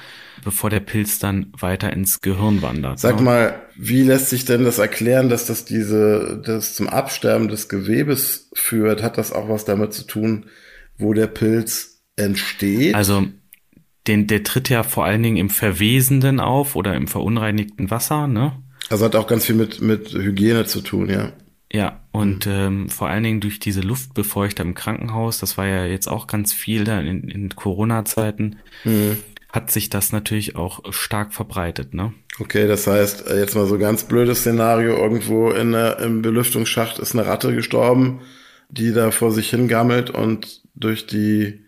bevor 0.44 0.68
der 0.68 0.80
Pilz 0.80 1.18
dann 1.18 1.52
weiter 1.58 1.92
ins 1.92 2.20
Gehirn 2.20 2.60
wandert. 2.60 2.98
Sag 2.98 3.16
ne? 3.16 3.22
mal, 3.22 3.62
wie 3.76 4.02
lässt 4.02 4.30
sich 4.30 4.44
denn 4.44 4.64
das 4.64 4.78
erklären, 4.78 5.28
dass 5.28 5.46
das 5.46 5.64
diese, 5.64 6.42
das 6.44 6.74
zum 6.74 6.88
Absterben 6.88 7.48
des 7.48 7.68
Gewebes 7.68 8.50
führt? 8.54 9.02
Hat 9.02 9.16
das 9.16 9.32
auch 9.32 9.48
was 9.48 9.64
damit 9.64 9.94
zu 9.94 10.02
tun, 10.06 10.46
wo 10.98 11.14
der 11.14 11.28
Pilz 11.28 12.02
entsteht? 12.16 12.94
Also 12.94 13.26
den, 14.06 14.26
der 14.26 14.42
tritt 14.42 14.68
ja 14.68 14.82
vor 14.82 15.04
allen 15.04 15.22
Dingen 15.22 15.36
im 15.36 15.50
Verwesenden 15.50 16.40
auf 16.40 16.74
oder 16.74 16.94
im 16.94 17.06
verunreinigten 17.06 17.90
Wasser, 17.90 18.26
ne? 18.26 18.52
Also 18.88 19.04
hat 19.04 19.14
auch 19.14 19.28
ganz 19.28 19.46
viel 19.46 19.54
mit, 19.54 19.80
mit 19.80 20.12
Hygiene 20.12 20.66
zu 20.66 20.80
tun, 20.80 21.08
ja. 21.08 21.32
Ja, 21.72 22.00
und 22.10 22.46
ähm, 22.48 22.88
vor 22.88 23.08
allen 23.08 23.22
Dingen 23.22 23.40
durch 23.40 23.60
diese 23.60 23.80
Luftbefeuchter 23.80 24.64
im 24.64 24.74
Krankenhaus, 24.74 25.38
das 25.38 25.56
war 25.56 25.66
ja 25.66 25.84
jetzt 25.84 26.08
auch 26.08 26.26
ganz 26.26 26.52
viel 26.52 26.84
da 26.84 27.00
in, 27.00 27.28
in 27.28 27.48
Corona-Zeiten, 27.50 28.56
hat 29.52 29.70
sich 29.70 29.90
das 29.90 30.12
natürlich 30.12 30.56
auch 30.56 30.92
stark 30.92 31.32
verbreitet, 31.32 31.94
ne? 31.94 32.12
Okay, 32.38 32.66
das 32.66 32.86
heißt, 32.86 33.26
äh, 33.28 33.38
jetzt 33.38 33.54
mal 33.54 33.66
so 33.66 33.78
ganz 33.78 34.04
blödes 34.04 34.40
Szenario, 34.40 34.96
irgendwo 34.96 35.50
in 35.50 35.72
der, 35.72 35.98
im 35.98 36.22
Belüftungsschacht 36.22 36.98
ist 36.98 37.14
eine 37.14 37.26
Ratte 37.26 37.54
gestorben, 37.54 38.20
die 38.68 38.92
da 38.92 39.10
vor 39.10 39.32
sich 39.32 39.50
hingammelt 39.50 40.10
und 40.10 40.62
durch 40.74 41.06
die 41.06 41.64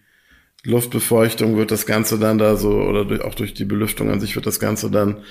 Luftbefeuchtung 0.65 1.57
wird 1.57 1.73
das 1.73 1.87
Ganze 1.87 2.19
dann 2.19 2.39
da 2.39 2.57
so, 2.57 2.71
oder 2.71 3.05
durch, 3.05 3.21
auch 3.23 3.35
durch 3.35 3.53
die 3.53 3.65
Belüftung 3.65 4.11
an 4.11 4.21
sich 4.21 4.37
wird 4.37 4.47
das 4.47 4.61
Ganze 4.61 4.91
dann 4.91 5.23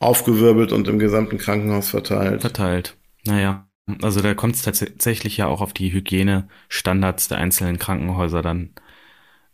aufgewirbelt 0.00 0.72
und 0.72 0.88
im 0.88 0.98
gesamten 0.98 1.38
Krankenhaus 1.38 1.88
verteilt. 1.90 2.40
Verteilt. 2.40 2.96
Naja. 3.24 3.68
Also 4.00 4.20
da 4.20 4.34
kommt 4.34 4.54
es 4.54 4.62
tatsächlich 4.62 5.36
ja 5.36 5.46
auch 5.46 5.60
auf 5.60 5.72
die 5.72 5.92
Hygienestandards 5.92 7.28
der 7.28 7.38
einzelnen 7.38 7.78
Krankenhäuser 7.78 8.42
dann 8.42 8.70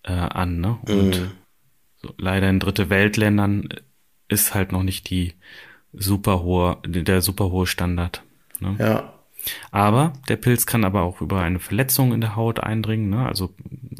äh, 0.03 0.13
an, 0.13 0.61
ne? 0.61 0.79
Und 0.87 1.11
mm. 1.11 1.31
so, 1.97 2.15
leider 2.19 2.49
in 2.51 2.61
dritte 2.61 2.91
Weltländern 2.91 3.69
ist 4.29 4.55
halt 4.55 4.73
noch 4.73 4.83
nicht 4.83 5.09
die 5.09 5.35
super 5.93 6.43
hohe, 6.43 6.79
der 6.87 7.23
super 7.23 7.51
hohe 7.51 7.67
Standard. 7.67 8.23
Ne? 8.61 8.77
Ja. 8.79 9.15
Aber 9.71 10.13
der 10.29 10.37
Pilz 10.37 10.67
kann 10.67 10.85
aber 10.85 11.03
auch 11.03 11.21
über 11.21 11.41
eine 11.41 11.59
Verletzung 11.59 12.13
in 12.13 12.21
der 12.21 12.37
Haut 12.37 12.61
eindringen, 12.61 13.09
ne? 13.09 13.27
also 13.27 13.55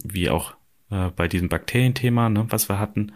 wie 0.05 0.29
auch 0.29 0.55
äh, 0.91 1.11
bei 1.11 1.29
diesem 1.29 1.49
Bakterienthema, 1.49 2.29
ne, 2.29 2.47
was 2.49 2.69
wir 2.69 2.79
hatten, 2.79 3.13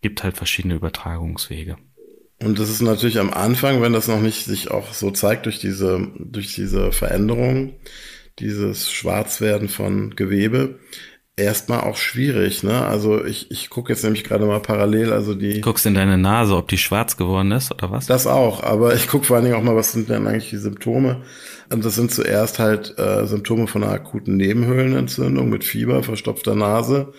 gibt 0.00 0.24
halt 0.24 0.36
verschiedene 0.36 0.74
Übertragungswege. 0.74 1.76
Und 2.42 2.58
das 2.58 2.70
ist 2.70 2.80
natürlich 2.80 3.18
am 3.18 3.32
Anfang, 3.32 3.82
wenn 3.82 3.92
das 3.92 4.08
noch 4.08 4.20
nicht 4.20 4.44
sich 4.44 4.70
auch 4.70 4.94
so 4.94 5.10
zeigt 5.10 5.44
durch 5.46 5.58
diese, 5.58 6.08
durch 6.18 6.54
diese 6.54 6.90
Veränderung, 6.90 7.74
dieses 8.38 8.90
Schwarzwerden 8.90 9.68
von 9.68 10.16
Gewebe, 10.16 10.78
erstmal 11.36 11.80
auch 11.80 11.96
schwierig, 11.96 12.62
ne? 12.62 12.84
Also 12.84 13.24
ich, 13.24 13.50
ich 13.50 13.70
gucke 13.70 13.92
jetzt 13.92 14.04
nämlich 14.04 14.24
gerade 14.24 14.46
mal 14.46 14.60
parallel, 14.60 15.12
also 15.12 15.34
die. 15.34 15.60
Guckst 15.60 15.86
in 15.86 15.94
deine 15.94 16.18
Nase, 16.18 16.56
ob 16.56 16.68
die 16.68 16.78
schwarz 16.78 17.16
geworden 17.16 17.52
ist 17.52 17.72
oder 17.72 17.90
was? 17.90 18.06
Das 18.06 18.26
auch, 18.26 18.62
aber 18.62 18.94
ich 18.94 19.08
gucke 19.08 19.26
vor 19.26 19.36
allen 19.36 19.46
Dingen 19.46 19.56
auch 19.56 19.62
mal, 19.62 19.76
was 19.76 19.92
sind 19.92 20.08
denn 20.08 20.26
eigentlich 20.26 20.50
die 20.50 20.58
Symptome? 20.58 21.22
Und 21.72 21.84
das 21.84 21.94
sind 21.94 22.10
zuerst 22.12 22.58
halt 22.58 22.98
äh, 22.98 23.26
Symptome 23.26 23.66
von 23.66 23.82
einer 23.82 23.92
akuten 23.92 24.36
Nebenhöhlenentzündung 24.36 25.48
mit 25.48 25.64
Fieber, 25.64 26.02
verstopfter 26.02 26.54
Nase, 26.54 27.12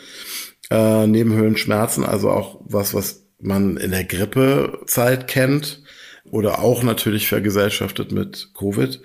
äh, 0.70 1.08
Nebenhöhlenschmerzen, 1.08 2.06
also 2.06 2.30
auch 2.30 2.60
was, 2.66 2.94
was 2.94 3.21
man 3.42 3.78
in 3.78 3.92
der 3.92 4.04
Grippezeit 4.04 5.28
kennt 5.28 5.82
oder 6.30 6.60
auch 6.60 6.84
natürlich 6.84 7.28
vergesellschaftet 7.28 8.12
mit 8.12 8.52
Covid. 8.58 9.02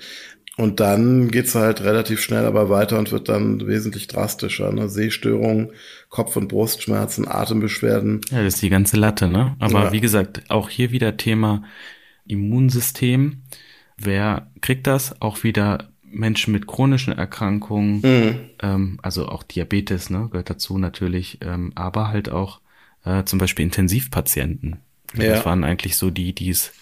Und 0.56 0.80
dann 0.80 1.30
geht's 1.30 1.54
halt 1.54 1.82
relativ 1.82 2.20
schnell 2.20 2.46
aber 2.46 2.70
weiter 2.70 2.98
und 2.98 3.12
wird 3.12 3.28
dann 3.28 3.66
wesentlich 3.66 4.06
drastischer. 4.06 4.72
Ne? 4.72 4.88
Sehstörungen, 4.88 5.72
Kopf- 6.08 6.36
und 6.36 6.48
Brustschmerzen, 6.48 7.28
Atembeschwerden. 7.28 8.22
Ja, 8.30 8.42
das 8.42 8.54
ist 8.54 8.62
die 8.62 8.70
ganze 8.70 8.96
Latte, 8.96 9.28
ne? 9.28 9.54
Aber 9.58 9.84
ja. 9.84 9.92
wie 9.92 10.00
gesagt, 10.00 10.44
auch 10.48 10.70
hier 10.70 10.92
wieder 10.92 11.18
Thema 11.18 11.62
Immunsystem. 12.26 13.42
Wer 13.98 14.50
kriegt 14.62 14.86
das? 14.86 15.20
Auch 15.20 15.44
wieder 15.44 15.90
Menschen 16.02 16.52
mit 16.52 16.66
chronischen 16.66 17.12
Erkrankungen, 17.12 18.00
mhm. 18.00 18.38
ähm, 18.62 18.98
also 19.02 19.28
auch 19.28 19.42
Diabetes, 19.42 20.08
ne, 20.08 20.28
gehört 20.30 20.48
dazu 20.48 20.78
natürlich, 20.78 21.38
ähm, 21.42 21.72
aber 21.74 22.08
halt 22.08 22.30
auch 22.30 22.60
äh, 23.06 23.24
zum 23.24 23.38
Beispiel 23.38 23.64
Intensivpatienten. 23.64 24.80
Ja. 25.14 25.36
Das 25.36 25.46
waren 25.46 25.64
eigentlich 25.64 25.96
so 25.96 26.10
die, 26.10 26.34
die 26.34 26.50
es 26.50 26.72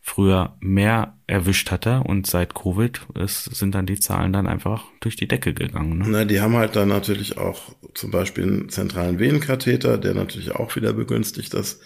früher 0.00 0.56
mehr 0.60 1.16
erwischt 1.26 1.70
hatte 1.70 2.00
und 2.00 2.26
seit 2.26 2.54
Covid 2.54 3.00
ist, 3.14 3.44
sind 3.44 3.74
dann 3.74 3.86
die 3.86 3.98
Zahlen 3.98 4.34
dann 4.34 4.46
einfach 4.46 4.84
durch 5.00 5.16
die 5.16 5.26
Decke 5.26 5.54
gegangen. 5.54 5.98
Ne? 5.98 6.04
Na, 6.08 6.24
die 6.26 6.42
haben 6.42 6.56
halt 6.56 6.76
dann 6.76 6.88
natürlich 6.88 7.38
auch 7.38 7.74
zum 7.94 8.10
Beispiel 8.10 8.44
einen 8.44 8.68
zentralen 8.68 9.18
Venenkatheter, 9.18 9.96
der 9.96 10.14
natürlich 10.14 10.52
auch 10.52 10.76
wieder 10.76 10.92
begünstigt 10.92 11.54
das. 11.54 11.80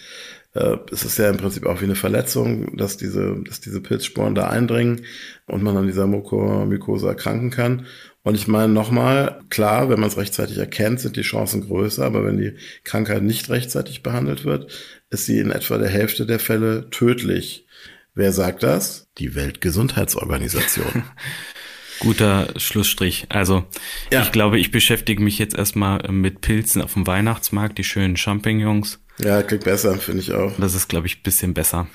Äh, 0.55 0.77
es 0.93 1.05
ist 1.05 1.19
ja 1.19 1.29
im 1.29 1.37
Prinzip 1.37 1.67
auch 1.67 1.81
wie 1.81 1.85
eine 1.85 1.95
Verletzung, 1.95 2.77
dass 2.77 2.97
diese, 2.97 3.37
dass 3.47 3.61
diese 3.61 3.81
Pilzsporen 3.81 4.35
da 4.35 4.49
eindringen 4.49 5.03
und 5.47 5.63
man 5.63 5.77
an 5.77 5.87
dieser 5.87 6.07
Mukomykose 6.07 7.09
erkranken 7.09 7.51
kann. 7.51 7.87
Und 8.23 8.35
ich 8.35 8.49
meine 8.49 8.73
nochmal, 8.73 9.41
klar, 9.49 9.89
wenn 9.89 10.01
man 10.01 10.09
es 10.09 10.19
rechtzeitig 10.19 10.59
erkennt, 10.59 11.01
sind 11.01 11.17
die 11.17 11.23
Chancen 11.23 11.63
größer, 11.63 12.05
aber 12.05 12.25
wenn 12.25 12.39
die 12.39 12.55
Krankheit 12.85 13.23
nicht 13.23 13.49
rechtzeitig 13.49 14.03
behandelt 14.03 14.45
wird, 14.45 14.71
ist 15.11 15.27
sie 15.27 15.39
in 15.39 15.51
etwa 15.51 15.79
der 15.79 15.89
Hälfte 15.89 16.27
der 16.27 16.39
Fälle 16.39 16.91
tödlich. 16.91 17.67
Wer 18.15 18.33
sagt 18.33 18.63
das? 18.63 19.09
Die 19.19 19.35
Weltgesundheitsorganisation. 19.35 21.05
Guter 22.01 22.49
Schlussstrich. 22.57 23.27
Also 23.29 23.65
ja. 24.13 24.23
ich 24.23 24.33
glaube, 24.33 24.59
ich 24.59 24.71
beschäftige 24.71 25.23
mich 25.23 25.39
jetzt 25.39 25.57
erstmal 25.57 26.01
mit 26.11 26.41
Pilzen 26.41 26.83
auf 26.83 26.95
dem 26.95 27.07
Weihnachtsmarkt, 27.07 27.79
die 27.79 27.85
schönen 27.85 28.17
Champignons. 28.17 29.01
Ja, 29.23 29.43
klingt 29.43 29.65
besser, 29.65 29.97
finde 29.97 30.21
ich 30.21 30.33
auch. 30.33 30.53
Das 30.59 30.75
ist, 30.75 30.89
glaube 30.89 31.07
ich, 31.07 31.23
bisschen 31.23 31.55
besser. 31.55 31.89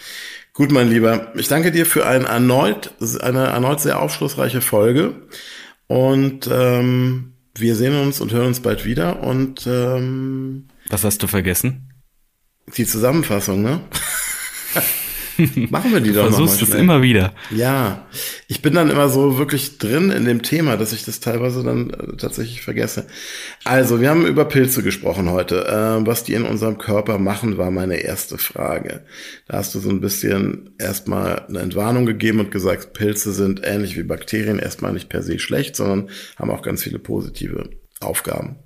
Gut, 0.53 0.71
mein 0.71 0.89
Lieber. 0.89 1.31
Ich 1.35 1.47
danke 1.47 1.71
dir 1.71 1.85
für 1.85 2.05
ein 2.05 2.25
erneut, 2.25 2.93
eine 3.21 3.47
erneut 3.47 3.81
sehr 3.81 3.99
aufschlussreiche 3.99 4.61
Folge. 4.61 5.15
Und 5.87 6.49
ähm, 6.51 7.33
wir 7.55 7.75
sehen 7.75 7.99
uns 7.99 8.19
und 8.19 8.31
hören 8.33 8.47
uns 8.47 8.59
bald 8.59 8.85
wieder. 8.85 9.23
Und 9.23 9.65
ähm, 9.67 10.67
was 10.89 11.03
hast 11.03 11.23
du 11.23 11.27
vergessen? 11.27 11.89
Die 12.77 12.85
Zusammenfassung, 12.85 13.61
ne? 13.61 13.81
Machen 15.69 15.93
wir 15.93 15.99
die 15.99 16.13
doch 16.13 16.27
Versuchst 16.29 16.61
es 16.61 16.73
immer 16.73 17.01
wieder. 17.01 17.33
Ja, 17.51 18.07
ich 18.47 18.61
bin 18.61 18.73
dann 18.73 18.89
immer 18.89 19.09
so 19.09 19.37
wirklich 19.37 19.77
drin 19.77 20.11
in 20.11 20.25
dem 20.25 20.41
Thema, 20.41 20.77
dass 20.77 20.93
ich 20.93 21.05
das 21.05 21.19
teilweise 21.19 21.63
dann 21.63 21.89
äh, 21.89 22.17
tatsächlich 22.17 22.61
vergesse. 22.61 23.07
Also, 23.63 24.01
wir 24.01 24.09
haben 24.09 24.25
über 24.25 24.45
Pilze 24.45 24.83
gesprochen 24.83 25.29
heute. 25.31 25.65
Äh, 25.67 26.05
was 26.05 26.23
die 26.23 26.33
in 26.33 26.43
unserem 26.43 26.77
Körper 26.77 27.17
machen, 27.17 27.57
war 27.57 27.71
meine 27.71 27.97
erste 27.97 28.37
Frage. 28.37 29.05
Da 29.47 29.57
hast 29.57 29.73
du 29.75 29.79
so 29.79 29.89
ein 29.89 30.01
bisschen 30.01 30.75
erstmal 30.77 31.45
eine 31.47 31.59
Entwarnung 31.59 32.05
gegeben 32.05 32.39
und 32.39 32.51
gesagt, 32.51 32.93
Pilze 32.93 33.31
sind 33.31 33.61
ähnlich 33.63 33.97
wie 33.97 34.03
Bakterien 34.03 34.59
erstmal 34.59 34.93
nicht 34.93 35.09
per 35.09 35.23
se 35.23 35.39
schlecht, 35.39 35.75
sondern 35.75 36.09
haben 36.37 36.51
auch 36.51 36.61
ganz 36.61 36.83
viele 36.83 36.99
positive 36.99 37.69
Aufgaben. 37.99 38.57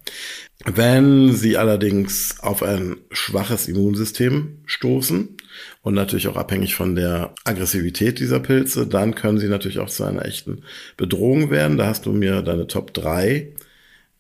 Wenn 0.66 1.34
sie 1.34 1.58
allerdings 1.58 2.40
auf 2.40 2.64
ein 2.64 2.98
schwaches 3.12 3.68
Immunsystem 3.68 4.60
stoßen 4.66 5.38
und 5.82 5.94
natürlich 5.94 6.28
auch 6.28 6.36
abhängig 6.36 6.76
von 6.76 6.96
der 6.96 7.36
Aggressivität 7.44 8.20
dieser 8.20 8.40
Pilze, 8.40 8.88
dann 8.88 9.16
können 9.16 9.38
sie 9.38 9.48
natürlich 9.48 9.80
auch 9.80 9.90
zu 9.90 10.04
einer 10.04 10.26
echten 10.26 10.64
Bedrohung 10.98 11.52
werden. 11.52 11.78
Da 11.78 11.86
hast 11.86 12.06
du 12.06 12.12
mir 12.12 12.42
deine 12.42 12.68
Top 12.68 12.94
3 12.94 13.54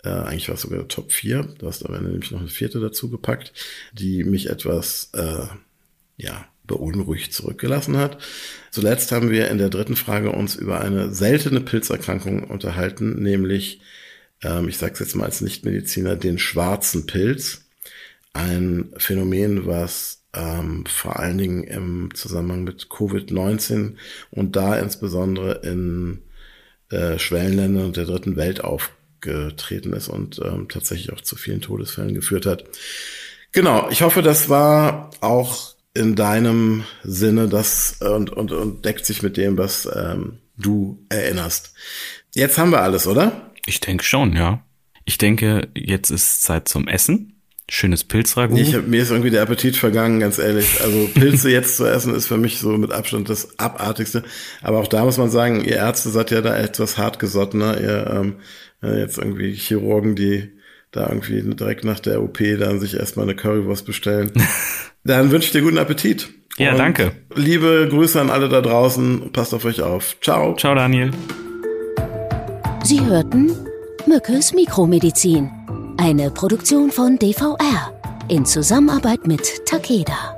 äh, 0.04 0.10
eigentlich 0.10 0.47
war 0.47 0.56
es 0.56 0.62
sogar 0.62 0.88
Top 0.88 1.12
4, 1.12 1.56
du 1.58 1.67
hast 1.67 1.86
aber 1.86 2.00
nämlich 2.00 2.32
noch 2.32 2.39
eine 2.39 2.50
vierte 2.50 2.80
dazu 2.80 3.10
gepackt, 3.10 3.54
die 3.93 4.23
mich 4.23 4.50
etwas 4.50 5.10
äh, 5.13 5.47
ja, 6.17 6.45
beunruhigt 6.65 7.34
zurückgelassen 7.34 7.97
hat. 7.97 8.21
Zuletzt 8.71 9.12
haben 9.12 9.32
wir 9.32 9.50
in 9.50 9.58
der 9.58 9.69
dritten 9.69 9.95
Frage 9.95 10.32
uns 10.32 10.56
über 10.56 10.82
eine 10.82 11.13
seltene 11.13 11.62
Pilzerkrankung 11.62 12.43
unterhalten, 12.43 13.21
nämlich 13.21 13.82
ähm, 14.43 14.67
ich 14.67 14.78
sage 14.78 14.93
es 14.93 15.00
jetzt 15.00 15.15
mal 15.15 15.26
als 15.26 15.41
Nichtmediziner, 15.41 16.15
den 16.15 16.38
schwarzen 16.39 17.06
Pilz. 17.06 17.65
Ein 18.34 18.93
Phänomen, 18.97 19.65
was 19.65 20.23
ähm, 20.34 20.86
vor 20.86 21.19
allen 21.19 21.38
Dingen 21.38 21.63
im 21.63 22.13
Zusammenhang 22.13 22.63
mit 22.63 22.88
Covid-19 22.89 23.95
und 24.32 24.56
da 24.56 24.78
insbesondere 24.78 25.62
in 25.63 26.21
äh, 26.89 27.17
Schwellenländern 27.17 27.86
und 27.86 27.97
der 27.97 28.06
dritten 28.06 28.36
Welt 28.36 28.63
aufgetreten 28.63 29.93
ist 29.93 30.08
und 30.08 30.39
ähm, 30.43 30.67
tatsächlich 30.69 31.12
auch 31.13 31.21
zu 31.21 31.36
vielen 31.36 31.62
Todesfällen 31.62 32.13
geführt 32.13 32.45
hat. 32.45 32.65
Genau, 33.52 33.89
ich 33.89 34.02
hoffe, 34.02 34.21
das 34.21 34.50
war 34.50 35.10
auch 35.21 35.76
in 35.93 36.15
deinem 36.15 36.84
Sinne 37.04 37.47
das 37.47 37.97
und, 38.02 38.30
und, 38.30 38.52
und 38.52 38.86
deckt 38.86 39.06
sich 39.06 39.23
mit 39.23 39.36
dem, 39.36 39.58
was 39.58 39.89
ähm, 39.91 40.38
du 40.58 41.04
erinnerst. 41.10 41.73
Jetzt 42.36 42.58
haben 42.60 42.71
wir 42.71 42.82
alles, 42.82 43.08
oder? 43.08 43.52
Ich 43.67 43.80
denke 43.82 44.03
schon, 44.03 44.34
ja. 44.36 44.63
Ich 45.06 45.17
denke, 45.17 45.67
jetzt 45.75 46.10
ist 46.10 46.41
Zeit 46.41 46.67
zum 46.67 46.88
Essen. 46.88 47.34
Schönes 47.69 48.06
Pilzragout. 48.06 48.58
Ich 48.58 48.73
hab, 48.73 48.88
mir 48.88 49.01
ist 49.01 49.12
irgendwie 49.12 49.30
der 49.30 49.41
Appetit 49.41 49.75
vergangen, 49.75 50.21
ganz 50.21 50.39
ehrlich. 50.39 50.80
Also 50.82 51.10
Pilze 51.13 51.51
jetzt 51.51 51.75
zu 51.75 51.86
essen 51.86 52.15
ist 52.15 52.27
für 52.27 52.38
mich 52.38 52.60
so 52.60 52.69
mit 52.77 52.93
Abstand 52.93 53.30
das 53.30 53.60
Abartigste. 53.60 54.23
Aber 54.62 54.80
auch 54.80 54.88
da 54.88 55.03
muss 55.03 55.17
man 55.17 55.30
sagen, 55.30 55.65
ihr 55.65 55.75
Ärzte 55.75 56.10
seid 56.10 56.32
ja 56.32 56.39
da 56.39 56.56
etwas 56.56 56.97
hartgesottener. 56.97 57.80
Ihr 57.80 58.08
ähm, 58.10 58.36
äh, 58.82 58.99
jetzt 58.99 59.17
irgendwie 59.17 59.53
Chirurgen, 59.53 60.15
die 60.15 60.49
da 60.91 61.10
irgendwie 61.10 61.41
direkt 61.41 61.84
nach 61.84 61.99
der 61.99 62.23
OP 62.23 62.39
dann 62.58 62.80
sich 62.80 62.95
erstmal 62.95 63.25
eine 63.25 63.36
Currywurst 63.36 63.86
bestellen. 63.86 64.32
dann 65.03 65.32
wünsche 65.32 65.47
ich 65.47 65.51
dir 65.51 65.62
guten 65.62 65.77
Appetit. 65.77 66.30
Ja, 66.58 66.71
Und 66.71 66.77
danke. 66.77 67.12
Liebe 67.36 67.88
Grüße 67.89 68.19
an 68.19 68.30
alle 68.30 68.47
da 68.47 68.62
draußen. 68.62 69.34
Passt 69.34 69.53
auf 69.53 69.65
euch 69.65 69.82
auf. 69.82 70.15
Ciao. 70.21 70.56
Ciao, 70.56 70.73
Daniel. 70.73 71.12
Sie 72.88 73.04
hörten 73.06 73.52
Mückes 74.06 74.54
Mikromedizin, 74.54 75.52
eine 75.97 76.32
Produktion 76.32 76.89
von 76.89 77.19
DVR 77.19 77.91
in 78.30 78.45
Zusammenarbeit 78.45 79.28
mit 79.28 79.65
Takeda. 79.65 80.37